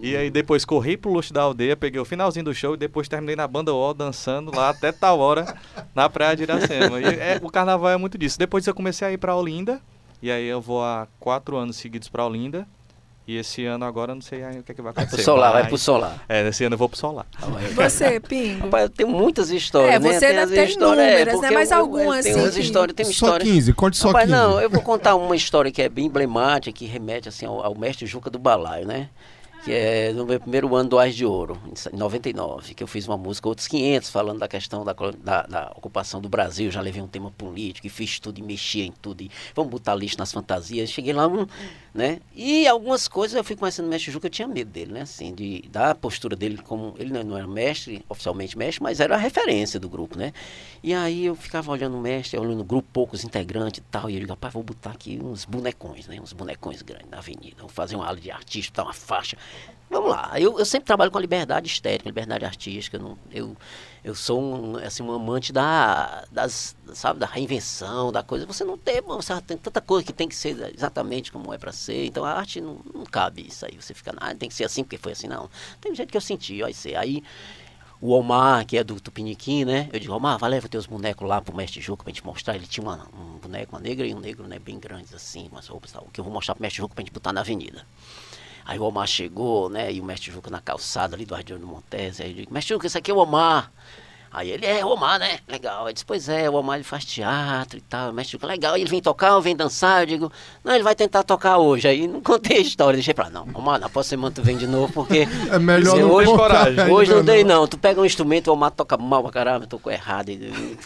[0.00, 3.08] E aí depois corri pro luxo da aldeia, peguei o finalzinho do show e depois
[3.08, 5.54] terminei na banda O dançando lá até tal hora
[5.94, 7.00] na praia de Iracema.
[7.00, 8.38] E é, o carnaval é muito disso.
[8.38, 9.80] Depois eu comecei a ir pra Olinda,
[10.22, 12.66] e aí eu vou há quatro anos seguidos pra Olinda.
[13.24, 15.22] E esse ano agora eu não sei o que, é que vai Vai acontecer.
[15.22, 16.24] pro Solar, vai pro Solar.
[16.28, 17.24] É, esse ano eu vou pro Solar.
[17.72, 18.64] Você, Pingo?
[18.64, 19.94] Rapaz, eu tenho muitas histórias.
[19.94, 20.12] É, né?
[20.12, 21.50] você Tem deve as ter histórias, é, inúmeras, né?
[21.52, 23.46] Mas algumas, Tem umas histórias, tem uma Só história.
[23.46, 24.36] 15, conte só Rapaz, 15.
[24.36, 27.78] não, eu vou contar uma história que é bem emblemática, que remete assim ao, ao
[27.78, 29.08] mestre Juca do Balaio, né?
[29.64, 31.56] Que é no meu primeiro ano do Ais de Ouro,
[31.92, 35.72] em 99, que eu fiz uma música, outros 500, falando da questão da, da, da,
[35.76, 39.22] ocupação do Brasil, já levei um tema político, e fiz tudo, e mexia em tudo,
[39.22, 41.28] e vamos botar lixo nas fantasias, cheguei lá,
[41.94, 45.02] né, e algumas coisas eu fui conhecendo o mestre Juca, eu tinha medo dele, né,
[45.02, 49.18] assim, de, da postura dele como, ele não era mestre, oficialmente mestre, mas era a
[49.18, 50.32] referência do grupo, né,
[50.82, 54.16] e aí eu ficava olhando o mestre, olhando o grupo, poucos integrantes e tal, e
[54.16, 57.94] ele, rapaz, vou botar aqui uns bonecões, né, uns bonecões grandes na avenida, vou fazer
[57.94, 59.36] uma ala de artista, botar uma faixa,
[59.92, 62.98] Vamos lá, eu, eu sempre trabalho com a liberdade estética, liberdade artística.
[62.98, 63.54] Não, eu,
[64.02, 68.46] eu sou um, assim, um amante da, das, sabe, da reinvenção, da coisa.
[68.46, 71.72] Você não tem, você tem tanta coisa que tem que ser exatamente como é para
[71.72, 72.06] ser.
[72.06, 73.76] Então a arte não, não cabe isso aí.
[73.78, 75.28] Você fica, ah, tem que ser assim porque foi assim.
[75.28, 76.96] Não, tem jeito que eu senti, vai ser.
[76.96, 77.22] Aí
[78.00, 79.90] o Omar, que é do Tupiniquim, né?
[79.92, 82.56] Eu digo, Omar, vai levar teus bonecos lá pro mestre Juca pra gente mostrar.
[82.56, 84.58] Ele tinha uma, um boneco, uma negra e um negro, né?
[84.58, 86.08] Bem grandes assim, umas roupas tal.
[86.10, 87.86] Que eu vou mostrar pro mestre Juca pra gente botar na avenida.
[88.64, 89.92] Aí o Omar chegou, né?
[89.92, 92.20] E o mestre Juca na calçada ali do Ardiano Montes.
[92.20, 93.70] Aí eu digo, mestre Juca, esse aqui é o Omar.
[94.34, 95.40] Aí ele é o Omar, né?
[95.46, 95.86] Legal.
[95.86, 98.10] Aí disse, pois é, o Omar ele faz teatro e tal.
[98.10, 98.76] O mestre Juca, legal.
[98.76, 100.02] Ele vem tocar ou vem dançar?
[100.02, 100.32] Eu digo,
[100.64, 101.86] não, ele vai tentar tocar hoje.
[101.86, 103.46] Aí não contei a história, deixei pra não.
[103.52, 105.28] Omar, na próxima semana tu vem de novo, porque.
[105.52, 106.90] É melhor assim, não hoje, coragem.
[106.90, 107.66] hoje não dei, não.
[107.66, 110.30] Tu pega um instrumento, o Omar toca mal pra caramba, tocou errado,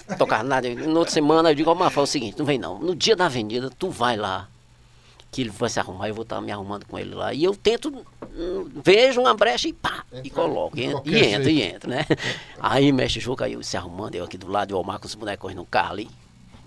[0.08, 0.68] não tocar nada.
[0.74, 2.80] Na outra semana eu digo, Omar, fala o seguinte, não vem não.
[2.80, 4.48] No dia da avenida, tu vai lá
[5.30, 7.32] que ele vai se arrumar, eu vou estar me arrumando com ele lá.
[7.32, 10.78] E eu tento, hum, vejo uma brecha e pá, Entra, e coloco.
[10.78, 12.06] E, e entra, e entra, né?
[12.58, 15.06] Aí mexe Juca, aí eu se arrumando, eu aqui do lado, e o Omar com
[15.06, 16.10] os bonecos no carro ali,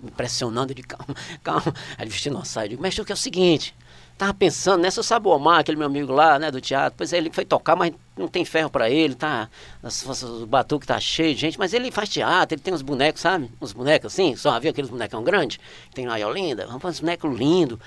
[0.02, 1.74] me pressionando, de calma, calma.
[1.98, 3.74] Aí ele vestindo uma saia, eu digo, mexe Juca, é o seguinte,
[4.20, 4.90] tava pensando, né?
[4.90, 7.44] Você sabe o Omar, aquele meu amigo lá, né, do teatro, pois é, ele foi
[7.44, 9.48] tocar, mas não tem ferro para ele, tá?
[9.82, 13.50] O batuque tá cheio de gente, mas ele faz teatro, ele tem uns bonecos, sabe?
[13.58, 15.58] Uns bonecos assim, só havia aqueles bonecão grandes,
[15.94, 17.78] tem lá em Olinda, vamos uns bonecos lindos.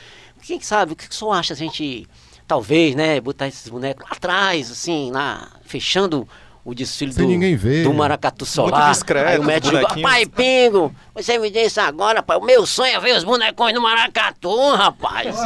[0.45, 2.07] Quem sabe, o que o senhor acha a gente,
[2.47, 6.27] talvez, né, botar esses bonecos lá atrás, assim, lá, fechando
[6.65, 7.83] o desfile Sem do, ninguém ver.
[7.83, 8.85] do Maracatu Solar.
[8.85, 12.65] Muito discreto, Aí o médico diz, pai Pingo, você me disse agora, pai, o meu
[12.65, 15.35] sonho é ver os bonecões no Maracatu, rapaz.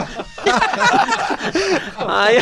[2.07, 2.37] aí,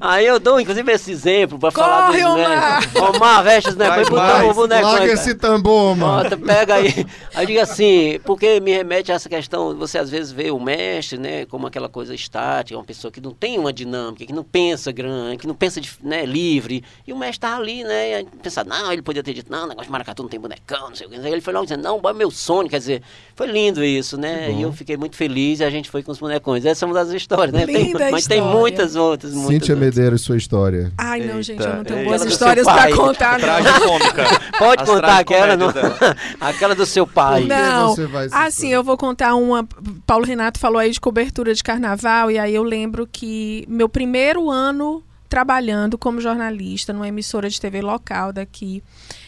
[0.00, 2.80] aí eu dou, inclusive, esse exemplo pra Corre, falar dos Omar!
[2.80, 3.02] médicos.
[3.02, 4.92] Omar, veste os bonecões, botar o bonecão.
[4.92, 6.22] Larga esse tambor, mano.
[6.22, 7.04] Bota, pega aí.
[7.34, 11.18] Aí diga assim, porque me remete a essa questão, você às vezes vê o mestre,
[11.18, 14.92] né, como aquela coisa estática, uma pessoa que não tem uma dinâmica, que não pensa
[14.92, 18.64] grande, que não pensa de, né, livre, e o mestre tá ali, né, e pensar,
[18.64, 21.10] não, ele podia ter dito, não, negócio de maracatu não tem bonecão, não sei o
[21.10, 21.16] que.
[21.16, 23.02] Aí ele foi logo dizendo, não, é meu sonho, quer dizer,
[23.34, 26.18] foi lindo isso, né, e eu fiquei muito feliz e a gente foi com os
[26.18, 26.64] bonecões.
[26.64, 29.94] Essa é uma das histórias, né, tem, mas tem muitas outras, muitas Cíntia outras.
[29.94, 30.92] Medeiros, sua história.
[30.96, 32.08] Ai, não, gente, eu não tenho Eita.
[32.08, 32.92] boas histórias pai.
[32.92, 33.98] contar, não.
[34.58, 35.68] Pode As contar aquela, não?
[36.40, 37.44] aquela do seu pai.
[37.44, 39.66] Não, você vai se assim, eu vou contar uma.
[40.06, 44.50] Paulo Renato falou aí de cobertura de carnaval, e aí eu lembro que meu primeiro
[44.50, 48.82] ano trabalhando como jornalista numa emissora de TV local daqui.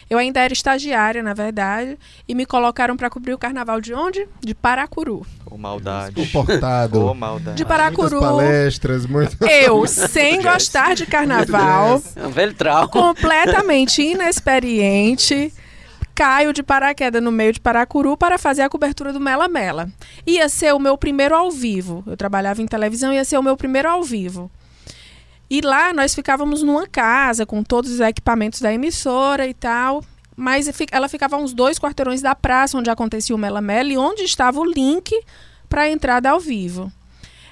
[0.09, 4.27] Eu ainda era estagiária, na verdade, e me colocaram para cobrir o carnaval de onde?
[4.41, 5.25] De Paracuru.
[5.45, 6.15] Ô, maldade.
[6.15, 7.01] Comportado.
[7.05, 7.57] Ô, maldade.
[7.57, 8.19] De Muitas Paracuru.
[8.21, 9.37] palestras, muito...
[9.45, 12.87] Eu, sem gostar de carnaval, É um velho trauma.
[12.87, 15.53] completamente inexperiente,
[16.15, 19.89] caio de paraquedas no meio de Paracuru para fazer a cobertura do Mela Mela.
[20.25, 22.03] Ia ser o meu primeiro ao vivo.
[22.07, 24.49] Eu trabalhava em televisão, ia ser o meu primeiro ao vivo.
[25.49, 30.03] E lá nós ficávamos numa casa com todos os equipamentos da emissora e tal.
[30.35, 33.97] Mas ela ficava a uns dois quarteirões da praça onde acontecia o Mela Mela e
[33.97, 35.11] onde estava o link
[35.67, 36.91] para a entrada ao vivo.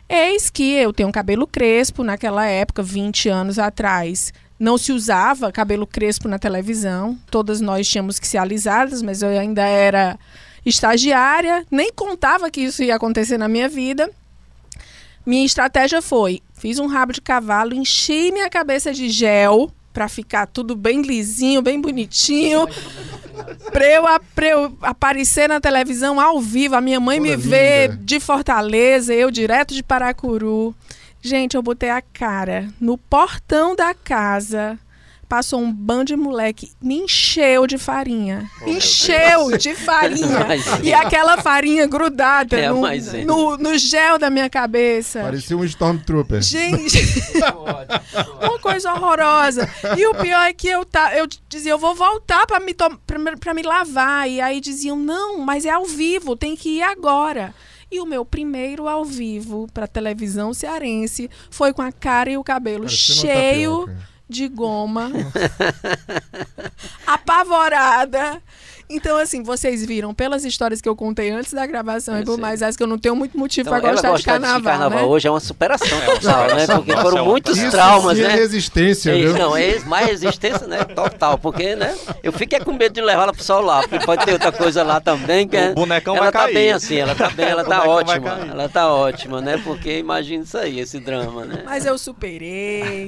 [0.08, 4.32] Eis que eu tenho cabelo crespo naquela época, 20 anos atrás.
[4.60, 7.18] Não se usava cabelo crespo na televisão.
[7.32, 10.18] Todas nós tínhamos que ser alisadas, mas eu ainda era
[10.66, 14.10] estagiária, nem contava que isso ia acontecer na minha vida.
[15.26, 20.48] Minha estratégia foi: fiz um rabo de cavalo, enchi minha cabeça de gel para ficar
[20.48, 22.68] tudo bem lisinho, bem bonitinho.
[23.72, 27.90] Pra eu, pra eu aparecer na televisão ao vivo, a minha mãe Toda me vê
[27.90, 30.74] de Fortaleza, eu direto de Paracuru.
[31.22, 34.80] Gente, eu botei a cara no portão da casa.
[35.28, 38.50] Passou um bando de moleque, me encheu de farinha.
[38.66, 40.28] encheu de farinha.
[40.46, 40.80] Imagina.
[40.84, 42.82] e aquela farinha grudada É no,
[43.26, 45.22] no, no gel da minha cabeça.
[45.22, 46.42] Parecia um Stormtrooper.
[46.42, 47.00] Gente,
[48.42, 49.68] uma coisa horrorosa.
[49.98, 53.18] E o pior é que eu, tá, eu dizia, eu vou voltar pra me, pra,
[53.20, 54.30] me- pra me lavar.
[54.30, 57.54] E aí diziam, não, mas é ao vivo, tem que ir agora.
[57.92, 62.44] E o meu primeiro ao vivo pra televisão cearense foi com a cara e o
[62.44, 64.15] cabelo cheio tapioca.
[64.30, 65.12] De goma,
[67.06, 68.42] apavorada.
[68.90, 72.34] Então, assim, vocês viram pelas histórias que eu contei antes da gravação Eu e por
[72.34, 72.42] sei.
[72.42, 74.64] mais essa que eu não tenho muito motivo Então, pra ela gostar de carnaval, de
[74.66, 75.06] carnaval né?
[75.06, 76.68] hoje é uma superação É uma total, né?
[76.68, 78.36] Porque Nossa, foram é muitos Isso traumas, sim é né?
[78.36, 79.34] resistência, É, viu?
[79.38, 80.84] não, é mais resistência, né?
[80.84, 81.96] Total, porque, né?
[82.24, 84.84] Eu fiquei com medo de levar ela pro sol lá, porque pode ter outra coisa
[84.84, 86.54] lá também, que O é- bonecão ela vai tá cair.
[86.54, 89.58] bem assim, ela tá bem, ela tá ótima, ela tá ótima, né?
[89.64, 91.64] Porque imagina isso aí, esse drama, né?
[91.66, 93.06] Mas eu superei,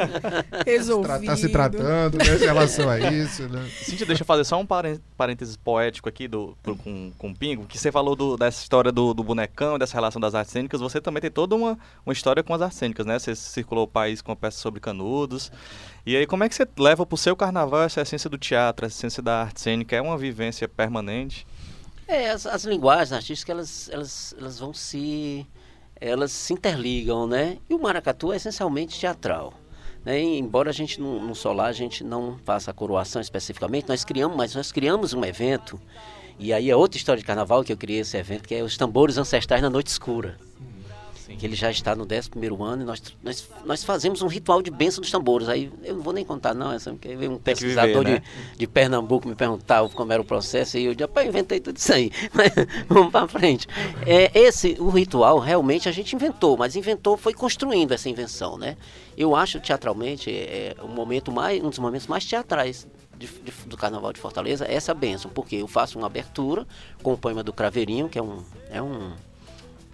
[0.65, 1.07] resolvi.
[1.27, 3.63] Tá se tratando, né, em relação a isso, né?
[3.83, 7.35] Cíntia, deixa eu fazer só um parên- parênteses poético aqui do, pro- com, com o
[7.35, 10.79] Pingo, que você falou do- dessa história do, do bonecão, dessa relação das artes cênicas,
[10.79, 13.19] você também tem toda uma, uma história com as artes cênicas, né?
[13.19, 15.51] Você circulou o país com a peça sobre canudos.
[16.05, 18.95] E aí, como é que você leva pro seu carnaval essa essência do teatro, essa
[18.95, 19.93] essência da arte cênica?
[19.93, 21.45] É uma vivência permanente?
[22.07, 25.45] É, as, as linguagens artísticas, elas, elas, elas vão se...
[25.99, 27.57] Elas se interligam, né?
[27.69, 29.53] E o maracatu é essencialmente teatral.
[30.07, 30.21] Né?
[30.21, 34.37] Embora a gente no, no Solar a gente não faça a coroação especificamente, nós criamos,
[34.37, 35.77] mas nós criamos um evento,
[36.39, 38.77] e aí é outra história de carnaval que eu criei esse evento, que é os
[38.77, 40.37] tambores ancestrais na noite escura.
[41.35, 42.29] Que ele já está no 11
[42.63, 45.49] ano e nós, nós, nós fazemos um ritual de bênção dos tambores.
[45.49, 48.23] Aí eu não vou nem contar, não, essa, porque veio um pesquisador viver, né?
[48.53, 51.91] de, de Pernambuco me perguntar como era o processo e eu eu inventei tudo isso
[51.93, 52.11] aí.
[52.33, 52.51] Mas
[52.87, 53.67] vamos para frente.
[54.05, 58.77] É, esse, o ritual, realmente a gente inventou, mas inventou, foi construindo essa invenção, né?
[59.17, 62.87] Eu acho teatralmente é, é, um momento mais, um dos momentos mais teatrais
[63.17, 66.67] de- de- do Carnaval de Fortaleza é essa bênção, porque eu faço uma abertura
[67.01, 69.11] com o poema do Craveirinho, que é um, é um,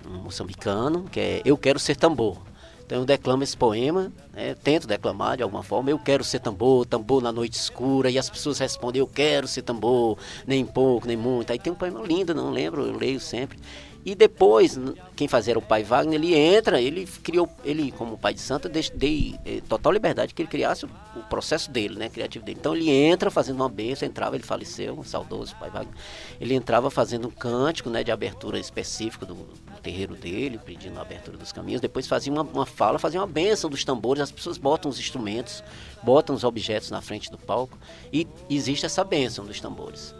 [0.07, 2.37] moçambicano, que é Eu Quero Ser Tambor.
[2.85, 6.85] Então eu declamo esse poema, né, tento declamar de alguma forma, eu quero ser tambor,
[6.85, 11.15] tambor na noite escura, e as pessoas respondem, eu quero ser tambor, nem pouco, nem
[11.15, 11.51] muito.
[11.51, 13.57] Aí tem um poema lindo, não lembro, eu leio sempre.
[14.05, 14.77] E depois,
[15.15, 18.67] quem fazia era o pai Wagner, ele entra, ele criou, ele como pai de santo,
[18.67, 20.89] dei, dei eh, total liberdade que ele criasse o,
[21.29, 22.57] processo dele, né, criativo dele.
[22.59, 25.95] Então ele entra fazendo uma bênção, entrava, ele faleceu, saudoso pai Wagner,
[26.39, 29.37] ele entrava fazendo um cântico, né, de abertura específico do
[29.83, 33.69] terreiro dele, pedindo a abertura dos caminhos, depois fazia uma, uma fala, fazia uma bênção
[33.69, 35.63] dos tambores, as pessoas botam os instrumentos,
[36.01, 37.77] botam os objetos na frente do palco,
[38.11, 40.15] e existe essa bênção dos tambores.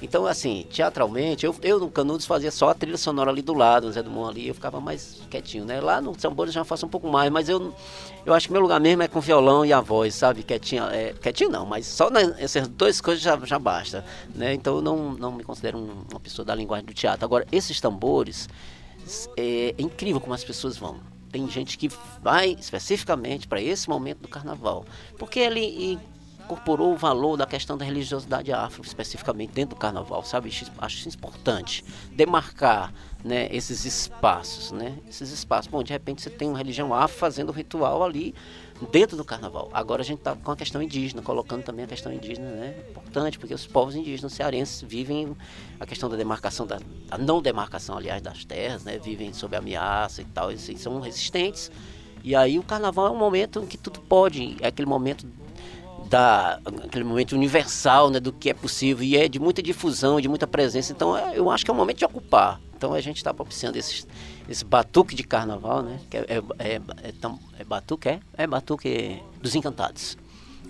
[0.00, 3.90] Então, assim, teatralmente, eu, eu no Canudos fazia só a trilha sonora ali do lado,
[3.90, 5.80] Zé do Mon ali, eu ficava mais quietinho, né?
[5.80, 7.74] Lá no Tambores já faço um pouco mais, mas eu,
[8.24, 10.44] eu acho que meu lugar mesmo é com violão e a voz, sabe?
[10.44, 14.54] Quietinho, é, quietinho não, mas só nessas duas coisas já, já basta, né?
[14.54, 17.24] Então eu não, não me considero um- uma pessoa da linguagem do teatro.
[17.24, 18.48] Agora, esses tambores,
[19.36, 21.00] é, é incrível como as pessoas vão.
[21.30, 21.90] Tem gente que
[22.22, 24.84] vai especificamente para esse momento do carnaval,
[25.18, 25.98] porque ele
[26.48, 30.50] incorporou o valor da questão da religiosidade afro, especificamente dentro do carnaval, sabe?
[30.78, 31.84] Acho- importante.
[32.12, 32.92] Demarcar
[33.22, 34.96] né, esses espaços, né?
[35.06, 35.70] Esses espaços.
[35.70, 38.34] Bom, de repente você tem uma religião afro fazendo um ritual ali
[38.86, 39.68] dentro do carnaval.
[39.72, 42.74] Agora a gente está com a questão indígena, colocando também a questão indígena, né?
[42.90, 45.36] Importante, porque os povos indígenas cearenses vivem
[45.80, 46.78] a questão da demarcação, da
[47.10, 48.98] a não demarcação, aliás, das terras, né?
[48.98, 51.70] Vivem sob ameaça e tal, e são resistentes.
[52.22, 55.26] E aí o carnaval é um momento em que tudo pode, é aquele momento
[56.08, 60.28] da aquele momento universal né, do que é possível e é de muita difusão, de
[60.28, 60.92] muita presença.
[60.92, 62.60] Então é- eu acho que é o momento de ocupar.
[62.76, 64.06] Então a gente está propiciando esse,
[64.48, 65.98] esse batuque de carnaval, né?
[66.10, 67.12] Que é, é, é, é,
[67.58, 68.20] é batuque, é?
[68.36, 70.16] É batuque dos encantados.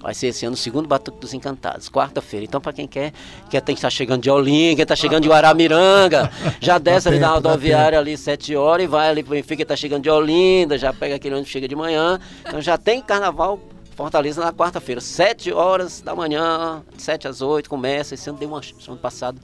[0.01, 2.45] Vai ser esse ano o segundo Batuque dos Encantados, quarta-feira.
[2.45, 3.13] Então, para quem quer,
[3.51, 7.19] quer tem que estar chegando de Olinda, quem está chegando de Guaramiranga, já desce ali
[7.19, 10.93] na rodoviária ali sete horas e vai ali para Benfica, está chegando de Olinda, já
[10.93, 12.21] pega aquele ônibus que chega de manhã.
[12.47, 13.59] Então já tem carnaval
[13.97, 18.15] Fortaleza na quarta-feira, sete horas da manhã, de sete às oito, começa.
[18.15, 18.93] Esse ano deu uma chuva.
[18.93, 19.41] Ano passado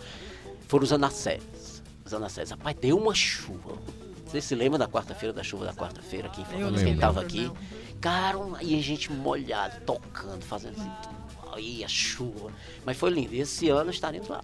[0.69, 1.43] foram os anacés.
[2.05, 2.51] Os anacés.
[2.51, 3.73] Rapaz, deu uma chuva.
[4.35, 6.85] Você se lembra da quarta-feira, da chuva da quarta-feira aqui em Fortaleza?
[6.85, 7.53] Quem tava aqui?
[8.01, 10.91] Cara, e a gente molhado, tocando, fazendo assim,
[11.53, 12.51] aí a chuva.
[12.85, 13.33] Mas foi lindo.
[13.33, 14.43] E esse ano estaremos lá.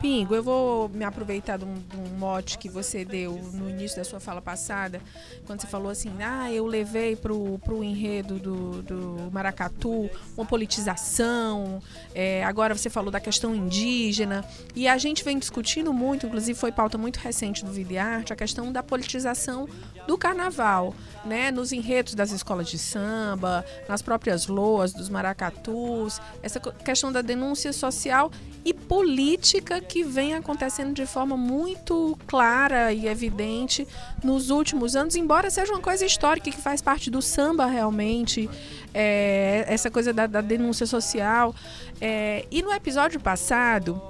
[0.00, 3.98] Pingo, eu vou me aproveitar de um, de um mote que você deu no início
[3.98, 4.98] da sua fala passada,
[5.46, 11.82] quando você falou assim, ah, eu levei pro, pro enredo do, do Maracatu uma politização,
[12.14, 14.42] é, agora você falou da questão indígena,
[14.74, 18.32] e a gente vem discutindo muito, inclusive foi pauta muito recente do Vida e Arte,
[18.32, 19.68] a questão da politização
[20.06, 20.94] do carnaval,
[21.26, 27.20] né, nos enredos das escolas de samba, nas próprias loas dos maracatus, essa questão da
[27.20, 28.30] denúncia social
[28.64, 33.88] e política que vem acontecendo de forma muito clara e evidente
[34.22, 38.48] nos últimos anos, embora seja uma coisa histórica que faz parte do samba realmente,
[38.94, 41.52] é, essa coisa da, da denúncia social.
[42.00, 44.00] É, e no episódio passado,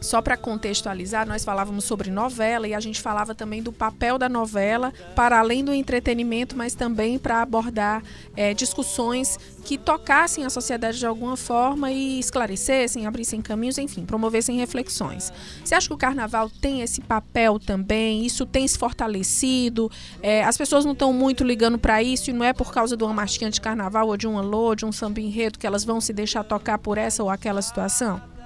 [0.00, 4.28] só para contextualizar, nós falávamos sobre novela e a gente falava também do papel da
[4.28, 8.02] novela para além do entretenimento, mas também para abordar
[8.36, 14.56] é, discussões que tocassem a sociedade de alguma forma e esclarecessem, abrissem caminhos, enfim, promovessem
[14.56, 15.32] reflexões.
[15.62, 18.24] Você acha que o carnaval tem esse papel também?
[18.24, 19.90] Isso tem se fortalecido?
[20.22, 23.04] É, as pessoas não estão muito ligando para isso e não é por causa de
[23.04, 26.00] uma marchinha de carnaval ou de um alô, de um samba enredo que elas vão
[26.00, 28.37] se deixar tocar por essa ou aquela situação?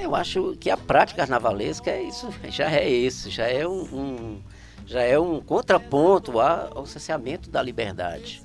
[0.00, 4.42] Eu acho que a prática carnavalesca é isso, já é isso, já é um, um
[4.86, 8.40] já é um contraponto ao cerceamento da liberdade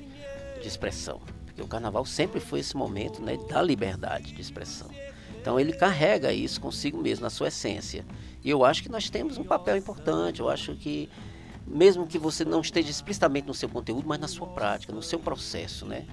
[0.59, 1.21] de expressão.
[1.45, 4.89] Porque o carnaval sempre foi esse momento né, da liberdade de expressão.
[5.39, 8.05] Então ele carrega isso consigo mesmo, na sua essência.
[8.43, 10.39] E eu acho que nós temos um papel importante.
[10.39, 11.09] Eu acho que,
[11.67, 15.19] mesmo que você não esteja explicitamente no seu conteúdo, mas na sua prática, no seu
[15.19, 16.05] processo, né?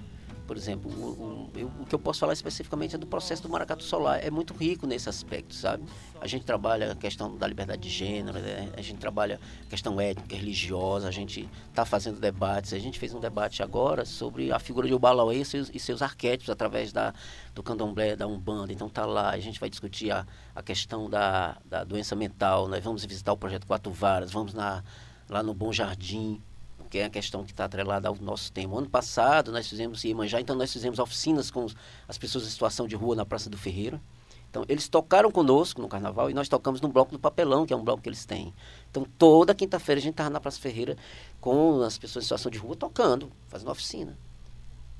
[0.49, 3.49] Por exemplo, o, o, eu, o, que eu posso falar especificamente é do processo do
[3.49, 4.25] maracatu solar.
[4.25, 5.83] É muito rico nesse aspecto, sabe?
[6.19, 8.67] A gente trabalha a questão da liberdade de gênero, né?
[8.75, 12.73] a gente trabalha a questão étnica, religiosa, a gente está fazendo debates.
[12.73, 16.01] A gente fez um debate agora sobre a figura de Obalauê e seus, e seus
[16.01, 17.13] arquétipos através da,
[17.53, 18.73] do candomblé, da Umbanda.
[18.73, 20.25] Então tá lá, a gente vai discutir a,
[20.55, 22.67] a questão da, da doença mental.
[22.67, 24.83] Nós vamos visitar o projeto Quatro Varas, vamos na,
[25.29, 26.41] lá no Bom Jardim
[26.89, 28.77] que é a questão que está atrelada ao nosso tema.
[28.77, 31.67] Ano passado nós fizemos Iemanjá, então nós fizemos oficinas com
[32.07, 34.01] as pessoas em situação de rua na Praça do Ferreira.
[34.49, 37.77] Então eles tocaram conosco no carnaval e nós tocamos no bloco do papelão, que é
[37.77, 38.53] um bloco que eles têm.
[38.89, 40.97] Então toda quinta-feira a gente estava na Praça Ferreira
[41.39, 44.17] com as pessoas em situação de rua tocando, fazendo oficina.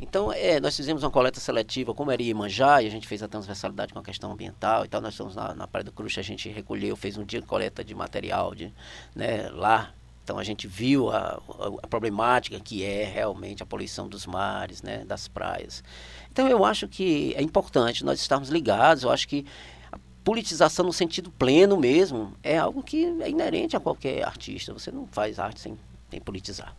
[0.01, 3.27] Então, é, nós fizemos uma coleta seletiva, como era Iemanjá, e a gente fez a
[3.27, 5.01] transversalidade com a questão ambiental e tal.
[5.01, 7.83] Nós estamos na, na Praia do Cruz, a gente recolheu, fez um dia de coleta
[7.83, 8.73] de material de,
[9.13, 9.93] né, lá
[10.29, 14.83] então a gente viu a, a, a, problemática que é realmente a poluição dos mares,
[14.83, 15.83] né, das praias.
[16.31, 19.01] Então eu acho que é importante nós estarmos ligados.
[19.01, 19.43] Eu acho que
[19.91, 24.71] a politização no sentido pleno mesmo é algo que é inerente a qualquer artista.
[24.71, 25.75] Você não faz arte sem,
[26.11, 26.75] sem politizar.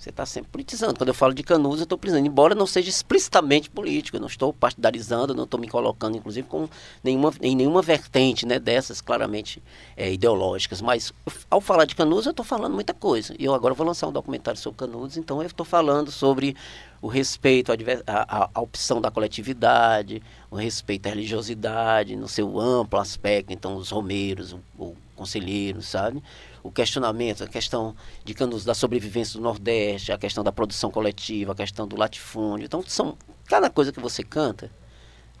[0.00, 0.96] Você está sempre politizando.
[0.96, 4.16] Quando eu falo de Canudos, eu estou politizando, embora não seja explicitamente político.
[4.16, 6.66] Eu não estou partidarizando, não estou me colocando, inclusive, com
[7.04, 9.62] nenhuma, em nenhuma vertente né, dessas claramente
[9.94, 10.80] é, ideológicas.
[10.80, 11.12] Mas
[11.50, 13.34] ao falar de Canudos, eu estou falando muita coisa.
[13.38, 16.56] E eu agora vou lançar um documentário sobre Canudos, então eu estou falando sobre
[17.02, 17.70] o respeito
[18.06, 24.52] à, opção da coletividade, o respeito à religiosidade no seu amplo aspecto, então os romeiros,
[24.52, 26.22] o, o conselheiro, sabe?
[26.62, 27.94] o questionamento, a questão
[28.24, 32.66] de da sobrevivência do Nordeste, a questão da produção coletiva, a questão do latifúndio.
[32.66, 33.16] Então, são
[33.46, 34.70] cada coisa que você canta,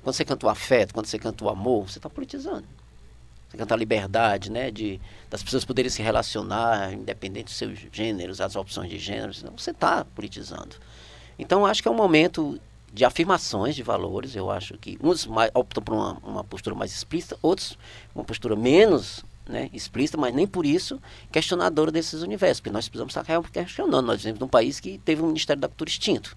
[0.02, 2.64] quando você canta o afeto, quando você canta o amor, você está politizando.
[3.48, 8.40] Você canta a liberdade, né, de, das pessoas poderem se relacionar, independente dos seus gêneros,
[8.40, 10.76] as opções de gêneros, então, você está politizando.
[11.38, 12.60] Então, acho que é um momento
[12.92, 14.34] de afirmações de valores.
[14.34, 17.78] Eu acho que uns mais, optam por uma, uma postura mais explícita, outros
[18.14, 23.14] uma postura menos né, explícita, mas nem por isso questionadora desses universos, porque nós precisamos
[23.14, 24.06] estar questionando.
[24.06, 26.36] Nós vivemos num país que teve um Ministério da Cultura extinto.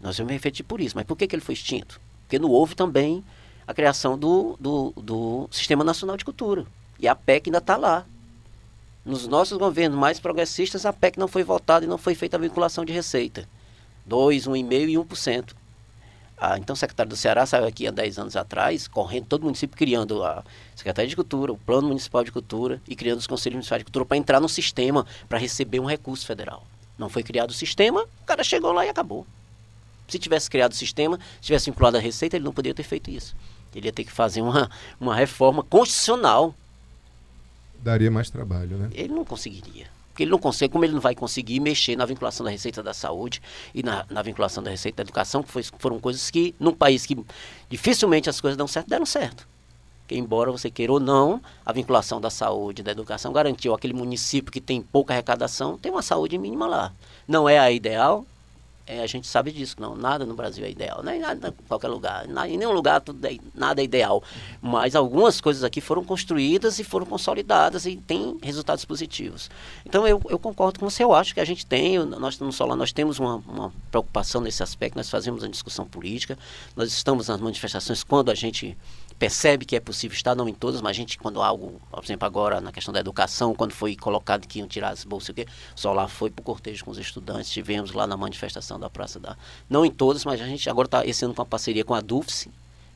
[0.00, 0.96] Nós vamos refletir por isso.
[0.96, 2.00] Mas por que, que ele foi extinto?
[2.22, 3.24] Porque não houve também
[3.66, 6.66] a criação do, do, do Sistema Nacional de Cultura.
[6.98, 8.04] E a PEC ainda está lá.
[9.04, 12.40] Nos nossos governos mais progressistas, a PEC não foi votada e não foi feita a
[12.40, 13.48] vinculação de receita.
[14.06, 15.61] 2, 1,5% e 1%.
[16.36, 19.44] A, então, o secretário do Ceará saiu aqui há 10 anos atrás, correndo todo o
[19.44, 20.42] município, criando a
[20.74, 24.04] Secretaria de Cultura, o Plano Municipal de Cultura e criando os Conselhos Municipais de Cultura
[24.04, 26.66] para entrar no sistema, para receber um recurso federal.
[26.98, 29.26] Não foi criado o sistema, o cara chegou lá e acabou.
[30.08, 33.10] Se tivesse criado o sistema, se tivesse vinculado a Receita, ele não poderia ter feito
[33.10, 33.34] isso.
[33.74, 34.70] Ele ia ter que fazer uma,
[35.00, 36.54] uma reforma constitucional.
[37.78, 38.90] Daria mais trabalho, né?
[38.92, 39.86] Ele não conseguiria.
[40.12, 42.92] Porque ele não consegue, como ele não vai conseguir mexer na vinculação da receita da
[42.92, 43.40] saúde
[43.74, 47.06] e na, na vinculação da receita da educação, que foi, foram coisas que, num país
[47.06, 47.16] que
[47.70, 49.48] dificilmente as coisas dão certo, deram certo.
[50.06, 54.52] Que, embora você queira ou não, a vinculação da saúde da educação garantiu aquele município
[54.52, 56.92] que tem pouca arrecadação, tem uma saúde mínima lá.
[57.26, 58.26] Não é a ideal,
[58.86, 61.88] é, a gente sabe disso, não, nada no Brasil é ideal, nem nada em qualquer
[61.88, 64.22] lugar, em nenhum lugar tudo é, nada é ideal,
[64.60, 69.50] mas algumas coisas aqui foram construídas e foram consolidadas e têm resultados positivos.
[69.86, 72.76] Então eu, eu concordo com você, eu acho que a gente tem, nós no Solar
[72.76, 76.38] nós temos uma, uma preocupação nesse aspecto, nós fazemos uma discussão política,
[76.74, 78.76] nós estamos nas manifestações quando a gente
[79.22, 82.26] percebe que é possível estar, não em todas, mas a gente, quando algo, por exemplo,
[82.26, 85.46] agora na questão da educação, quando foi colocado que iam tirar as bolsas, o quê,
[85.76, 89.20] só lá foi para o cortejo com os estudantes, tivemos lá na manifestação da Praça
[89.20, 89.36] da.
[89.70, 92.00] Não em todas, mas a gente agora está esse ano com uma parceria com a
[92.00, 92.48] DUFS,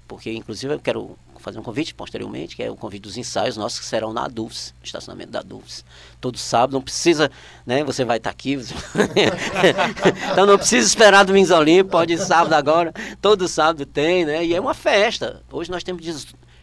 [0.07, 3.79] porque inclusive eu quero fazer um convite posteriormente, que é o convite dos ensaios nossos
[3.79, 4.51] que serão na no
[4.83, 5.85] estacionamento da DUFS.
[6.21, 7.31] Todo sábado, não precisa,
[7.65, 7.85] né?
[7.85, 8.57] Você vai estar tá aqui.
[10.33, 12.93] Então não precisa esperar Domingos Olímpio, pode ir sábado agora.
[13.21, 14.45] Todo sábado tem, né?
[14.45, 15.43] E é uma festa.
[15.51, 16.05] Hoje nós temos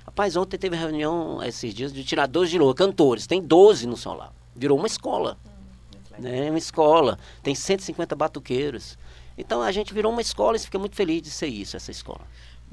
[0.05, 3.25] Rapaz, ontem teve reunião, esses dias, de tiradores de lua, cantores.
[3.25, 4.31] Tem 12 no solar.
[4.55, 5.37] Virou uma escola.
[6.19, 6.49] Né?
[6.49, 7.17] Uma escola.
[7.41, 8.97] Tem 150 batuqueiros.
[9.35, 12.21] Então a gente virou uma escola e fica muito feliz de ser isso, essa escola.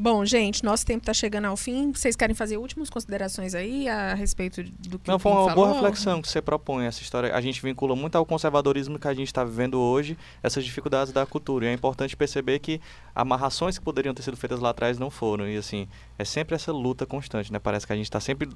[0.03, 1.93] Bom, gente, nosso tempo está chegando ao fim.
[1.93, 5.67] Vocês querem fazer últimas considerações aí a respeito do que Não, foi uma falou?
[5.67, 7.37] boa reflexão que você propõe essa história.
[7.37, 11.27] A gente vincula muito ao conservadorismo que a gente está vivendo hoje, essas dificuldades da
[11.27, 11.67] cultura.
[11.67, 12.81] E é importante perceber que
[13.15, 15.47] amarrações que poderiam ter sido feitas lá atrás não foram.
[15.47, 15.87] E assim,
[16.19, 17.59] é sempre essa luta constante, né?
[17.59, 18.49] Parece que a gente está sempre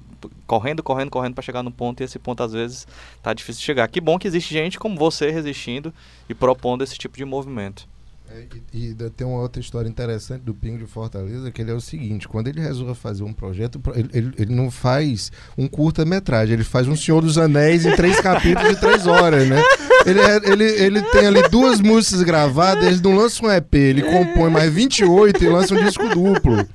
[0.47, 2.87] correndo, correndo, correndo para chegar no ponto e esse ponto às vezes
[3.21, 3.87] tá difícil de chegar.
[3.87, 5.93] Que bom que existe gente como você resistindo
[6.27, 7.87] e propondo esse tipo de movimento.
[8.31, 11.73] É, e, e tem uma outra história interessante do Pingo de Fortaleza, que ele é
[11.73, 16.53] o seguinte, quando ele resolve fazer um projeto, ele, ele, ele não faz um curta-metragem,
[16.53, 19.61] ele faz um Senhor dos Anéis em três capítulos de três horas, né?
[20.05, 24.01] Ele, é- ele, ele tem ali duas músicas gravadas, ele não lança um EP, ele
[24.03, 26.67] compõe mais 28 e lança um disco duplo,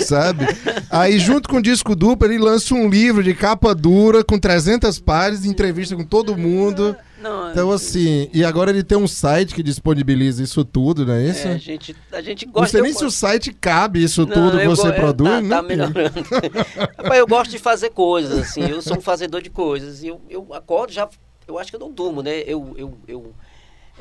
[0.00, 0.46] sabe?
[0.90, 4.98] Aí junto com o disco duplo, ele lança um livro de capa dura, com 300
[5.00, 6.96] páginas, entrevista com todo mundo...
[7.22, 11.24] Não, Então, assim, e agora ele tem um site que disponibiliza isso tudo, não é
[11.28, 11.46] isso?
[11.46, 12.70] é, a, gente, a gente Não gosta...
[12.72, 14.92] sei nem eu se o site cabe isso Não, tudo que eu você go- é,
[14.92, 15.48] produz, tá, né?
[15.56, 15.94] tá melhorando.
[16.98, 18.62] Rapaz, eu gosto de fazer coisas, assim.
[18.68, 20.02] Eu sou um fazedor de coisas.
[20.02, 21.08] E eu, eu acordo já.
[21.46, 22.40] Eu acho que eu não durmo, né?
[22.46, 23.34] Eu, eu, eu,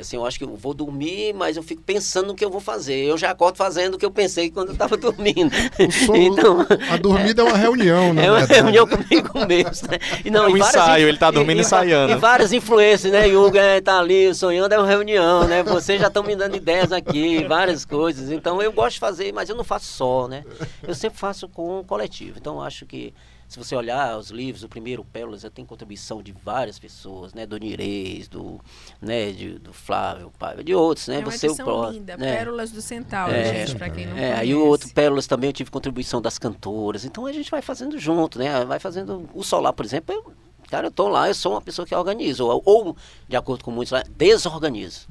[0.01, 2.59] assim, eu acho que eu vou dormir, mas eu fico pensando no que eu vou
[2.61, 2.95] fazer.
[3.05, 5.51] Eu já acordo fazendo o que eu pensei quando eu estava dormindo.
[5.79, 8.25] O som- a dormida é uma reunião, né?
[8.25, 9.97] É uma reunião comigo mesmo, né?
[10.25, 12.13] E não, É um e várias ensaio, ele tá dormindo e, ensaiando.
[12.13, 13.27] E várias influências, né?
[13.27, 15.63] Yuga é, tá ali sonhando, é uma reunião, né?
[15.63, 18.29] Vocês já estão me dando ideias aqui, várias coisas.
[18.31, 20.43] Então eu gosto de fazer, mas eu não faço só, né?
[20.87, 22.37] Eu sempre faço com o coletivo.
[22.37, 23.13] Então eu acho que
[23.51, 27.45] se você olhar os livros, o primeiro Pérolas, tem contribuição de várias pessoas, né?
[27.45, 28.61] Do Nirês, do,
[29.01, 29.29] né?
[29.33, 30.31] de- do Flávio,
[30.63, 31.15] de outros, né?
[31.15, 32.37] É uma você edição pró- linda, né?
[32.37, 34.39] Pérolas do Centauro, É, gente, pra quem não É, conhece.
[34.39, 37.03] aí o outro Pérolas também eu tive contribuição das cantoras.
[37.03, 38.63] Então a gente vai fazendo junto, né?
[38.63, 39.29] Vai fazendo.
[39.33, 40.31] O Solar, por exemplo, eu,
[40.69, 42.41] cara, eu tô lá, eu sou uma pessoa que organiza.
[42.45, 42.95] Ou, ou,
[43.27, 45.09] de acordo com muitos lá, desorganizo.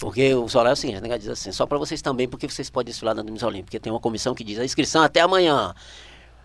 [0.00, 1.18] Porque o Solar é o seguinte, né?
[1.18, 4.00] diz assim, só para vocês também, porque vocês podem desfilar na Olímpico, porque tem uma
[4.00, 5.74] comissão que diz a inscrição até amanhã.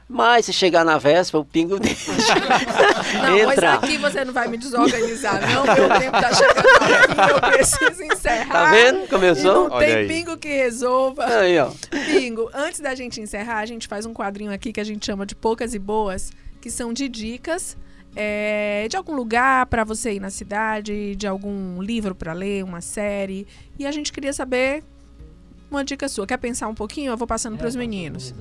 [0.10, 2.14] Mas se chegar na véspera, o pingo deixa.
[2.14, 3.74] Não, mas Entra.
[3.74, 5.64] aqui você não vai me desorganizar, não.
[5.66, 8.54] Meu tempo tá chegando fim, eu preciso encerrar.
[8.54, 9.68] Tá vendo E sou?
[9.70, 10.08] não Olha tem aí.
[10.08, 11.26] pingo que resolva.
[11.26, 11.72] Aí, ó.
[12.06, 15.26] Pingo, antes da gente encerrar, a gente faz um quadrinho aqui que a gente chama
[15.26, 16.32] de Poucas e Boas,
[16.62, 17.76] que são de dicas
[18.16, 22.80] é, de algum lugar para você ir na cidade, de algum livro para ler, uma
[22.82, 23.46] série.
[23.78, 24.84] E a gente queria saber
[25.70, 26.26] uma dica sua.
[26.26, 27.12] Quer pensar um pouquinho?
[27.12, 28.34] Eu vou passando para os meninos.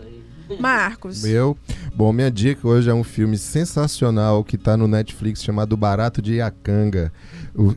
[0.61, 1.23] Marcos.
[1.23, 1.57] Meu.
[1.95, 6.35] Bom, minha dica hoje é um filme sensacional que está no Netflix chamado Barato de
[6.35, 7.13] Iacanga.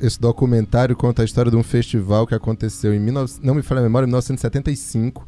[0.01, 3.79] Esse documentário conta a história de um festival que aconteceu em 19, não me falha
[3.79, 5.25] a memória, em 1975, hum,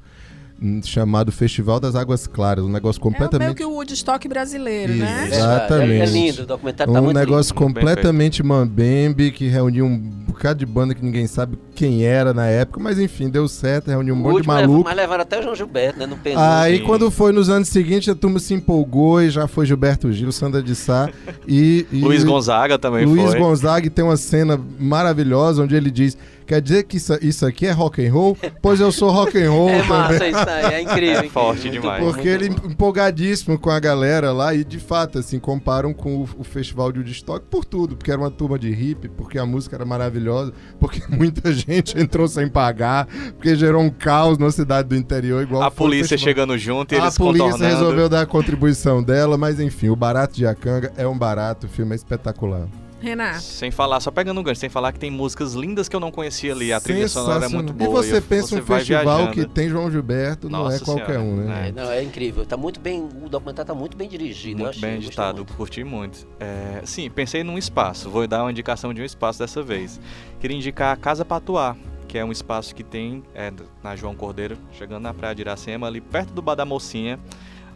[0.83, 4.93] chamado Festival das Águas Claras, um negócio É o meio completamente que o Woodstock brasileiro,
[4.93, 5.01] Isso.
[5.01, 5.27] né?
[5.31, 5.91] Exatamente.
[5.93, 7.63] É, é lindo, o documentário tá um muito negócio lindo.
[7.65, 12.79] Completamente mambembe que reuniu um bocado de banda que ninguém sabe quem era na época,
[12.79, 14.19] mas enfim, deu certo, reuniu um.
[14.19, 14.83] O monte de lev- maluco.
[14.83, 16.05] Mas levaram até o João Gilberto, né?
[16.05, 16.51] No penúltimo.
[16.53, 16.83] Aí Sim.
[16.83, 20.61] quando foi nos anos seguintes, a turma se empolgou e já foi Gilberto Gil, Sandra
[20.61, 21.09] de Sá
[21.47, 23.39] e, e Luiz Gonzaga também Luiz foi.
[23.39, 26.15] Gonzaga tem uma cena maravilhosa onde ele diz:
[26.51, 28.37] Quer dizer que isso, isso aqui é rock and roll?
[28.61, 29.97] Pois eu sou rock and roll É também.
[29.97, 30.91] massa isso aí, é incrível.
[30.91, 31.29] É incrível.
[31.29, 32.03] forte Muito demais.
[32.03, 32.67] Porque ele bom.
[32.67, 36.99] empolgadíssimo com a galera lá e de fato assim comparam com o, o festival de
[36.99, 41.01] Woodstock por tudo, porque era uma turma de hippie, porque a música era maravilhosa, porque
[41.07, 45.71] muita gente entrou sem pagar, porque gerou um caos na cidade do interior igual A
[45.71, 47.73] polícia chegando junto e A eles polícia contornando.
[47.73, 51.69] resolveu dar a contribuição dela, mas enfim, o Barato de Acanga é um barato, o
[51.69, 52.67] filme é espetacular.
[53.01, 53.41] Renato.
[53.41, 56.11] Sem falar, só pegando um gancho, sem falar que tem músicas lindas que eu não
[56.11, 56.71] conhecia ali.
[56.71, 57.89] A trilha sonora é muito boa.
[57.89, 59.31] E você eu- pensa um festival viajando.
[59.33, 61.69] que tem João Gilberto, não é Nossa qualquer Senhora, um, né?
[61.69, 61.71] é.
[61.71, 62.45] Não, é incrível.
[62.45, 64.59] Tá muito bem, o documentário tá muito bem dirigido.
[64.61, 65.53] eu Muito achei, bem editado, muito.
[65.53, 66.27] curti muito.
[66.39, 68.09] É, sim, pensei num espaço.
[68.09, 69.99] Vou dar uma indicação de um espaço dessa vez.
[70.39, 71.75] Queria indicar a Casa Patuá,
[72.07, 75.87] que é um espaço que tem é, na João Cordeiro, chegando na Praia de Iracema,
[75.87, 77.19] ali perto do Bar da Mocinha.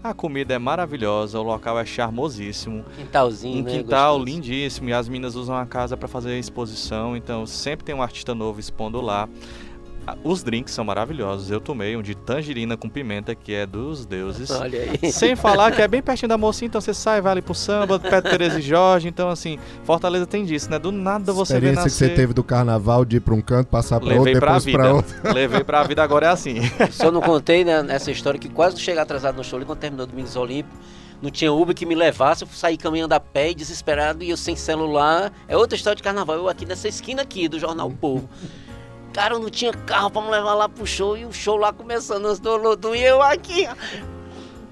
[0.06, 2.86] A comida é maravilhosa, o local é charmosíssimo.
[2.96, 3.72] Quintalzinho, Um né?
[3.72, 4.36] quintal gostoso.
[4.36, 8.36] lindíssimo e as minas usam a casa para fazer exposição, então sempre tem um artista
[8.36, 9.28] novo expondo lá.
[10.08, 11.50] Ah, Os drinks são maravilhosos.
[11.50, 14.52] Eu tomei um de tangerina com pimenta que é dos deuses.
[14.52, 15.12] Olha aí.
[15.12, 18.00] Sem falar que é bem pertinho da mocinha, então você sai, vai ali pro samba,
[18.00, 19.08] perto de Tereza e Jorge.
[19.08, 20.78] Então, assim, Fortaleza tem disso, né?
[20.78, 23.68] Do nada você vê Experiência que você teve do carnaval de ir pra um canto,
[23.68, 24.96] passar pra outro, Levei pra depois pra vida.
[24.96, 25.16] outro.
[25.34, 26.58] Levei pra vida, agora é assim.
[26.92, 30.06] Só não contei né, nessa história que quase cheguei atrasado no show ali quando terminou
[30.06, 30.76] o Domingos Olímpico.
[31.22, 34.38] Não tinha Uber que me levasse, eu saí caminhando a pé e desesperado e eu
[34.38, 35.32] sem celular.
[35.48, 36.36] É outra história de carnaval.
[36.36, 38.30] Eu aqui nessa esquina aqui do Jornal Povo.
[39.16, 41.72] Cara, eu não tinha carro pra me levar lá pro show e o show lá
[41.72, 43.66] começando antes do Olodum e eu aqui.
[43.66, 43.74] ó.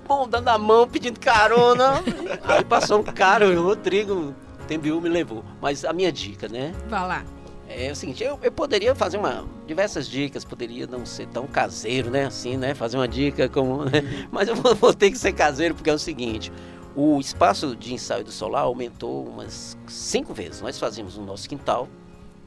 [0.06, 2.04] bom, dando a mão, pedindo carona.
[2.44, 4.36] Aí passou um cara, o Rodrigo
[4.68, 5.46] Tembiu me levou.
[5.62, 6.76] Mas a minha dica, né?
[6.90, 7.24] Vá lá.
[7.70, 12.10] É o seguinte, eu, eu poderia fazer uma diversas dicas, poderia não ser tão caseiro,
[12.10, 12.26] né?
[12.26, 12.76] Assim, né?
[12.76, 14.28] Fazer uma dica como, né?
[14.30, 16.52] mas eu vou, vou ter que ser caseiro porque é o seguinte,
[16.94, 20.60] o espaço de ensaio do solar aumentou umas cinco vezes.
[20.60, 21.88] Nós fazíamos no nosso quintal,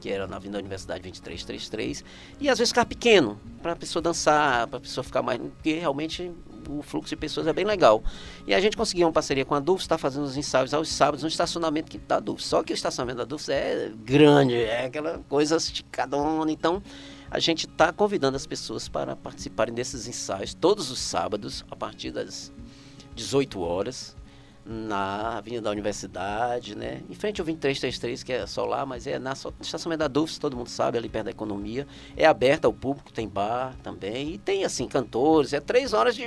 [0.07, 2.01] que era na Avenida Universidade 2333,
[2.39, 5.37] e às vezes ficar pequeno, para a pessoa dançar, para a pessoa ficar mais.
[5.37, 6.31] Porque realmente
[6.69, 8.01] o fluxo de pessoas é bem legal.
[8.47, 11.23] E a gente conseguiu uma parceria com a Dufs, está fazendo os ensaios aos sábados
[11.23, 12.45] no estacionamento que da Dufs.
[12.45, 16.49] Só que o estacionamento da Dufs é grande, é aquela coisa esticadona.
[16.49, 16.81] Então,
[17.29, 22.11] a gente está convidando as pessoas para participarem desses ensaios todos os sábados, a partir
[22.11, 22.49] das
[23.13, 24.16] 18 horas
[24.67, 27.01] na Avenida da Universidade, né?
[27.09, 30.57] Em frente ao 2333, que é só lá, mas é na estacionamento da Dufs, todo
[30.57, 31.87] mundo sabe, ali perto da economia.
[32.17, 34.33] É aberta ao público, tem bar também.
[34.33, 35.53] E tem, assim, cantores.
[35.53, 36.25] É três horas de,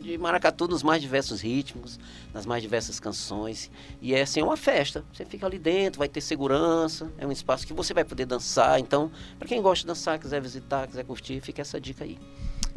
[0.00, 2.00] de maracatu nos mais diversos ritmos,
[2.32, 3.70] nas mais diversas canções.
[4.00, 5.04] E é, assim, uma festa.
[5.12, 7.12] Você fica ali dentro, vai ter segurança.
[7.18, 8.80] É um espaço que você vai poder dançar.
[8.80, 12.18] Então, para quem gosta de dançar, quiser visitar, quiser curtir, fica essa dica aí.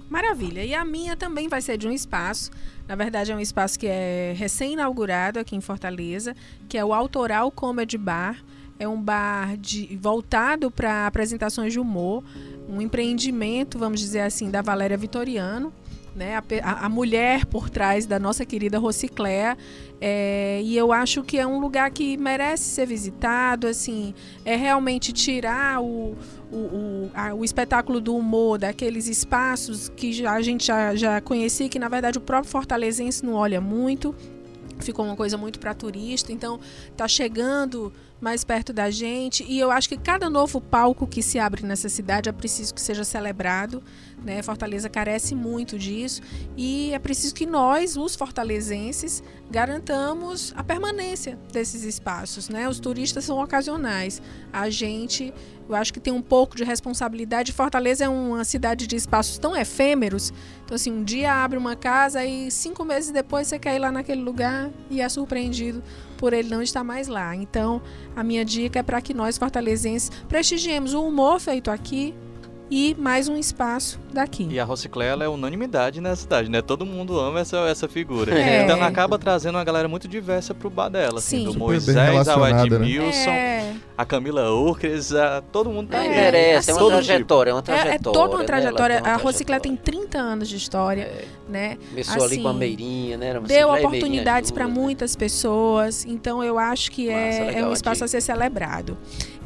[0.10, 0.64] Maravilha.
[0.64, 2.52] E a minha também vai ser de um espaço.
[2.88, 6.36] Na verdade, é um espaço que é recém-inaugurado aqui em Fortaleza,
[6.70, 8.44] que é o Autoral Comedy Bar.
[8.78, 12.24] É um bar de, voltado para apresentações de humor,
[12.68, 15.74] um empreendimento, vamos dizer assim, da Valéria Vitoriano.
[16.14, 19.58] Né, a, a, mulher por trás da nossa querida Rocicléa.
[20.00, 23.68] É, e eu acho que é um lugar que merece ser visitado.
[23.68, 24.14] Assim,
[24.46, 26.16] é realmente tirar o,
[26.56, 31.20] o, o, a, o espetáculo do humor daqueles espaços que já, a gente já, já
[31.20, 34.16] conhecia, que na verdade o próprio fortalezense não olha muito.
[34.80, 36.60] Ficou uma coisa muito para turista, então
[36.96, 39.44] tá chegando mais perto da gente.
[39.44, 42.82] E eu acho que cada novo palco que se abre nessa cidade é preciso que
[42.82, 43.84] seja celebrado.
[44.24, 44.42] Né?
[44.42, 46.22] Fortaleza carece muito disso.
[46.56, 52.50] E é preciso que nós, os fortalezenses, garantamos a permanência desses espaços.
[52.50, 52.68] Né?
[52.68, 54.22] Os turistas são ocasionais.
[54.52, 55.34] A gente
[55.68, 57.52] eu acho que tem um pouco de responsabilidade.
[57.52, 60.32] Fortaleza é uma cidade de espaços tão efêmeros.
[60.64, 63.92] Então, assim, um dia abre uma casa e cinco meses depois você quer ir lá
[63.92, 65.82] naquele lugar e é surpreendido
[66.16, 67.36] por ele não estar mais lá.
[67.36, 67.82] Então,
[68.16, 72.14] a minha dica é para que nós, fortalezenses, prestigiemos o humor feito aqui,
[72.70, 74.48] e mais um espaço daqui.
[74.50, 76.62] E a Rociclé é unanimidade na cidade, né?
[76.62, 78.34] Todo mundo ama essa, essa figura.
[78.38, 78.64] É.
[78.64, 81.20] Então acaba trazendo uma galera muito diversa pro bar dela.
[81.20, 81.46] Assim, Sim.
[81.46, 82.64] do Super Moisés ao né?
[82.66, 83.74] Edmilson, É.
[83.98, 86.10] a Camila Urques, a, todo mundo tá É, aí.
[86.10, 87.96] Merece, é uma assim, trajetória, é uma É, trajetória.
[87.96, 88.46] é toda uma né?
[88.46, 88.94] trajetória.
[88.96, 90.08] Ela tem A Rociclé tem trajetória.
[90.10, 91.26] 30 anos de história, É.
[91.48, 91.78] né?
[91.90, 93.28] Começou ali com a assim, Meirinha, né?
[93.28, 97.74] Era uma Deu oportunidades para muitas pessoas, então eu acho que Massa, é, é um
[97.74, 98.98] espaço a ser celebrado.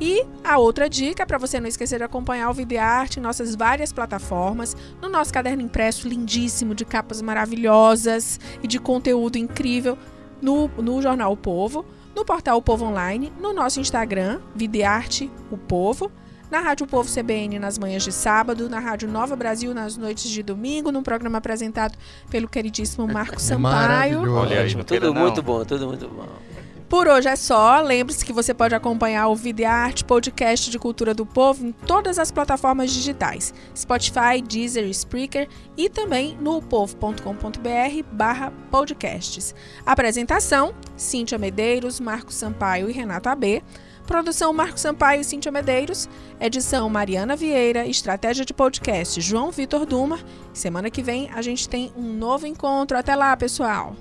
[0.01, 3.91] E a outra dica, para você não esquecer de acompanhar o Videarte em nossas várias
[3.91, 9.97] plataformas, no nosso caderno impresso lindíssimo, de capas maravilhosas e de conteúdo incrível,
[10.41, 11.85] no, no Jornal O Povo,
[12.15, 16.09] no portal O Povo Online, no nosso Instagram, Videarte O Povo,
[16.49, 20.41] na Rádio Povo CBN nas manhãs de sábado, na Rádio Nova Brasil nas noites de
[20.41, 21.97] domingo, num programa apresentado
[22.29, 24.33] pelo queridíssimo Marco É Sampaio.
[24.33, 26.25] Olha aí, Tudo muito bom, tudo muito bom.
[26.89, 27.81] Por hoje é só.
[27.81, 32.31] Lembre-se que você pode acompanhar o Videarte, podcast de cultura do povo, em todas as
[32.31, 39.53] plataformas digitais: Spotify, Deezer, Spreaker e também no povo.com.br/barra podcasts.
[39.85, 43.63] Apresentação: Cíntia Medeiros, Marcos Sampaio e Renato AB.
[44.07, 46.09] Produção Marcos Sampaio e Cíntia Medeiros.
[46.41, 47.85] Edição Mariana Vieira.
[47.85, 50.17] Estratégia de podcast João Vitor Duma.
[50.51, 52.97] Semana que vem a gente tem um novo encontro.
[52.97, 53.95] Até lá, pessoal!